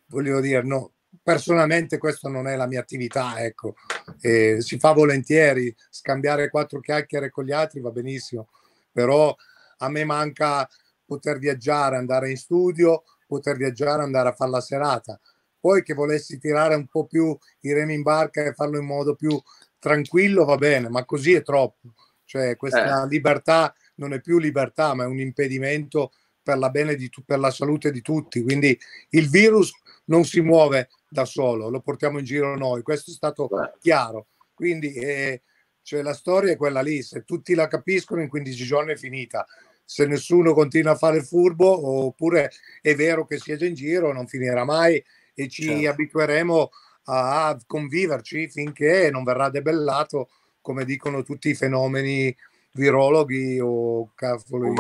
voglio 0.08 0.40
dire, 0.40 0.62
no, 0.64 0.94
personalmente 1.22 1.98
questa 1.98 2.30
non 2.30 2.48
è 2.48 2.56
la 2.56 2.68
mia 2.68 2.80
attività, 2.80 3.44
ecco, 3.44 3.76
eh, 4.22 4.58
si 4.62 4.78
fa 4.78 4.94
volentieri, 4.94 5.74
scambiare 5.90 6.50
quattro 6.50 6.80
chiacchiere 6.80 7.30
con 7.30 7.46
gli 7.46 7.52
altri 7.52 7.82
va 7.82 7.92
benissimo, 7.92 8.50
però 8.92 9.36
a 9.80 9.90
me 9.90 10.04
manca 10.04 10.68
poter 11.06 11.40
viaggiare, 11.40 11.98
andare 11.98 12.30
in 12.30 12.38
studio, 12.38 13.04
poter 13.28 13.58
viaggiare, 13.58 14.04
andare 14.04 14.30
a 14.30 14.34
fare 14.34 14.52
la 14.52 14.62
serata. 14.62 15.20
Poi 15.60 15.84
che 15.84 15.94
volessi 15.94 16.40
tirare 16.40 16.76
un 16.76 16.88
po' 16.88 17.06
più 17.06 17.38
i 17.62 17.74
remi 17.74 17.94
in 17.94 18.02
barca 18.02 18.44
e 18.44 18.54
farlo 18.54 18.78
in 18.78 18.86
modo 18.86 19.16
più 19.16 19.42
tranquillo 19.80 20.46
va 20.46 20.56
bene, 20.56 20.90
ma 20.90 21.06
così 21.06 21.34
è 21.34 21.42
troppo. 21.42 21.94
Cioè 22.24 22.56
questa 22.56 23.04
eh. 23.04 23.08
libertà 23.08 23.74
non 23.96 24.14
è 24.14 24.22
più 24.22 24.38
libertà, 24.38 24.94
ma 24.94 25.04
è 25.04 25.08
un 25.08 25.20
impedimento 25.20 26.12
per 26.42 26.58
la, 26.58 26.70
bene 26.70 26.96
di 26.96 27.10
tu, 27.10 27.24
per 27.24 27.40
la 27.40 27.52
salute 27.52 27.92
di 27.92 28.02
tutti. 28.02 28.42
Quindi 28.42 28.78
il 29.10 29.30
virus 29.30 29.72
non 30.06 30.24
si 30.26 30.42
muove 30.42 30.90
da 31.10 31.26
solo, 31.26 31.70
lo 31.70 31.80
portiamo 31.80 32.20
in 32.20 32.26
giro 32.26 32.58
noi, 32.58 32.82
questo 32.82 33.12
è 33.12 33.14
stato 33.14 33.50
chiaro. 33.80 34.28
Quindi 34.54 34.94
eh, 34.94 35.42
cioè, 35.82 36.02
la 36.02 36.14
storia 36.14 36.52
è 36.52 36.58
quella 36.58 36.82
lì, 36.82 37.02
se 37.02 37.24
tutti 37.24 37.54
la 37.54 37.68
capiscono 37.68 38.22
in 38.22 38.28
15 38.28 38.66
giorni 38.66 38.92
è 38.92 38.98
finita. 38.98 39.46
Se 39.86 40.06
nessuno 40.06 40.54
continua 40.54 40.92
a 40.92 40.98
fare 40.98 41.18
il 41.18 41.24
furbo, 41.24 42.06
oppure 42.06 42.52
è 42.82 42.94
vero 42.94 43.26
che 43.26 43.38
si 43.38 43.54
è 43.54 43.56
già 43.56 43.66
in 43.66 43.74
giro, 43.74 44.12
non 44.12 44.28
finirà 44.28 44.66
mai 44.66 45.02
e 45.34 45.48
ci 45.48 45.64
certo. 45.64 45.90
abitueremo 45.90 46.70
a 47.06 47.58
conviverci 47.66 48.50
finché 48.50 49.10
non 49.10 49.24
verrà 49.24 49.50
debellato, 49.50 50.30
come 50.60 50.84
dicono 50.84 51.24
tutti 51.24 51.50
i 51.50 51.56
fenomeni 51.56 52.36
virologhi 52.74 53.60
o 53.62 54.12
cavolo, 54.14 54.74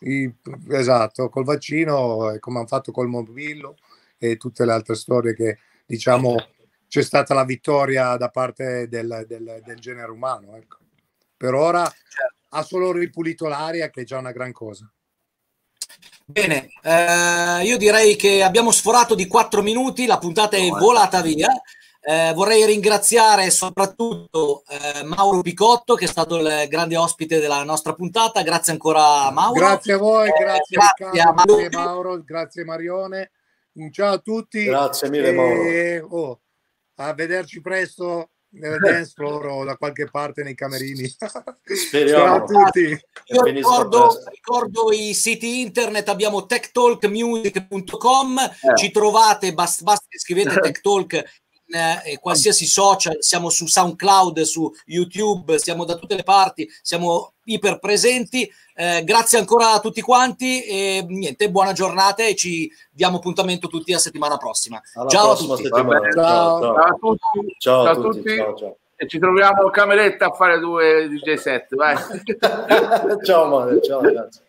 i, 0.00 0.24
i, 0.24 0.34
esatto, 0.70 1.28
col 1.28 1.44
vaccino, 1.44 2.36
come 2.40 2.58
hanno 2.58 2.66
fatto 2.66 2.90
col 2.90 3.06
mobillo 3.06 3.76
e 4.30 4.36
tutte 4.36 4.64
le 4.64 4.72
altre 4.72 4.94
storie 4.94 5.34
che 5.34 5.58
diciamo 5.84 6.36
c'è 6.88 7.02
stata 7.02 7.34
la 7.34 7.44
vittoria 7.44 8.16
da 8.16 8.28
parte 8.28 8.88
del, 8.88 9.24
del, 9.26 9.60
del 9.64 9.78
genere 9.78 10.10
umano. 10.10 10.56
Ecco. 10.56 10.78
Per 11.36 11.52
ora 11.52 11.82
certo. 11.82 12.34
ha 12.50 12.62
solo 12.62 12.92
ripulito 12.92 13.48
l'aria, 13.48 13.90
che 13.90 14.02
è 14.02 14.04
già 14.04 14.18
una 14.18 14.32
gran 14.32 14.52
cosa. 14.52 14.90
Bene, 16.26 16.70
eh, 16.82 17.64
io 17.64 17.76
direi 17.76 18.16
che 18.16 18.42
abbiamo 18.42 18.70
sforato 18.70 19.14
di 19.14 19.26
quattro 19.26 19.60
minuti, 19.60 20.06
la 20.06 20.18
puntata 20.18 20.56
è 20.56 20.68
volata 20.68 21.20
via. 21.20 21.48
Eh, 22.06 22.32
vorrei 22.34 22.64
ringraziare 22.66 23.50
soprattutto 23.50 24.62
eh, 24.68 25.02
Mauro 25.04 25.40
Picotto 25.40 25.94
che 25.94 26.04
è 26.04 26.08
stato 26.08 26.36
il 26.36 26.68
grande 26.68 26.96
ospite 26.96 27.40
della 27.40 27.64
nostra 27.64 27.94
puntata. 27.94 28.42
Grazie 28.42 28.72
ancora 28.72 29.30
Mauro. 29.30 29.58
Grazie 29.58 29.92
a 29.94 29.98
voi, 29.98 30.28
grazie, 30.30 30.76
grazie, 30.76 31.10
Riccardo, 31.10 31.56
grazie 31.56 31.78
Mauro, 31.78 32.22
grazie 32.22 32.64
Marione. 32.64 33.30
Un 33.76 33.90
ciao 33.90 34.12
a 34.14 34.18
tutti. 34.18 34.64
Grazie 34.64 35.08
mille, 35.08 35.32
Mauro. 35.32 36.06
Oh, 36.10 36.40
a 36.96 37.12
vederci 37.12 37.60
presto 37.60 38.30
nel 38.50 38.78
dance 38.78 39.12
floor 39.14 39.46
o 39.46 39.64
da 39.64 39.76
qualche 39.76 40.08
parte 40.08 40.44
nei 40.44 40.54
camerini. 40.54 41.12
Speriamo. 41.64 42.24
Ciao 42.24 42.36
a 42.36 42.42
tutti. 42.44 42.96
Io 43.26 43.42
ricordo, 43.42 44.10
ricordo, 44.30 44.92
i 44.92 45.12
siti 45.12 45.60
internet, 45.60 46.08
abbiamo 46.08 46.46
techtalkmusic.com, 46.46 48.38
eh. 48.38 48.76
ci 48.76 48.92
trovate, 48.92 49.52
basta, 49.54 49.82
basta 49.82 50.06
scrivete 50.10 50.54
techtalk 50.60 51.42
eh, 51.74 52.18
qualsiasi 52.20 52.66
social, 52.66 53.16
siamo 53.20 53.50
su 53.50 53.66
SoundCloud, 53.66 54.40
su 54.42 54.70
YouTube, 54.86 55.58
siamo 55.58 55.84
da 55.84 55.96
tutte 55.96 56.14
le 56.14 56.22
parti, 56.22 56.68
siamo 56.82 57.34
iper 57.44 57.78
presenti. 57.78 58.50
Eh, 58.76 59.04
grazie 59.04 59.38
ancora 59.38 59.72
a 59.72 59.80
tutti 59.80 60.00
quanti 60.00 60.62
e 60.64 61.04
niente, 61.08 61.50
buona 61.50 61.72
giornata 61.72 62.24
e 62.24 62.34
ci 62.34 62.70
diamo 62.90 63.18
appuntamento 63.18 63.68
tutti 63.68 63.92
la 63.92 63.98
settimana 63.98 64.36
prossima. 64.36 64.80
Alla 64.94 65.08
ciao 65.08 65.30
a 65.32 65.36
tutti. 65.36 65.68
Ciao. 65.68 65.90
Ciao, 66.12 66.12
Ciao 66.12 66.74
a 66.74 66.96
tutti. 66.98 67.54
ciao. 67.58 67.84
A 67.84 67.94
tutti. 67.94 68.36
Ciao, 68.36 68.56
ciao. 68.56 68.76
E 68.96 69.08
ci 69.08 69.18
troviamo 69.18 69.66
a 69.66 69.70
cameretta 69.70 70.26
a 70.26 70.32
fare 70.32 70.58
due 70.58 71.08
DJ 71.08 71.34
set. 71.34 71.74
Vai. 71.74 71.96
ciao, 73.24 73.46
Mane, 73.46 73.82
ciao 73.82 74.00
ragazzi. 74.00 74.43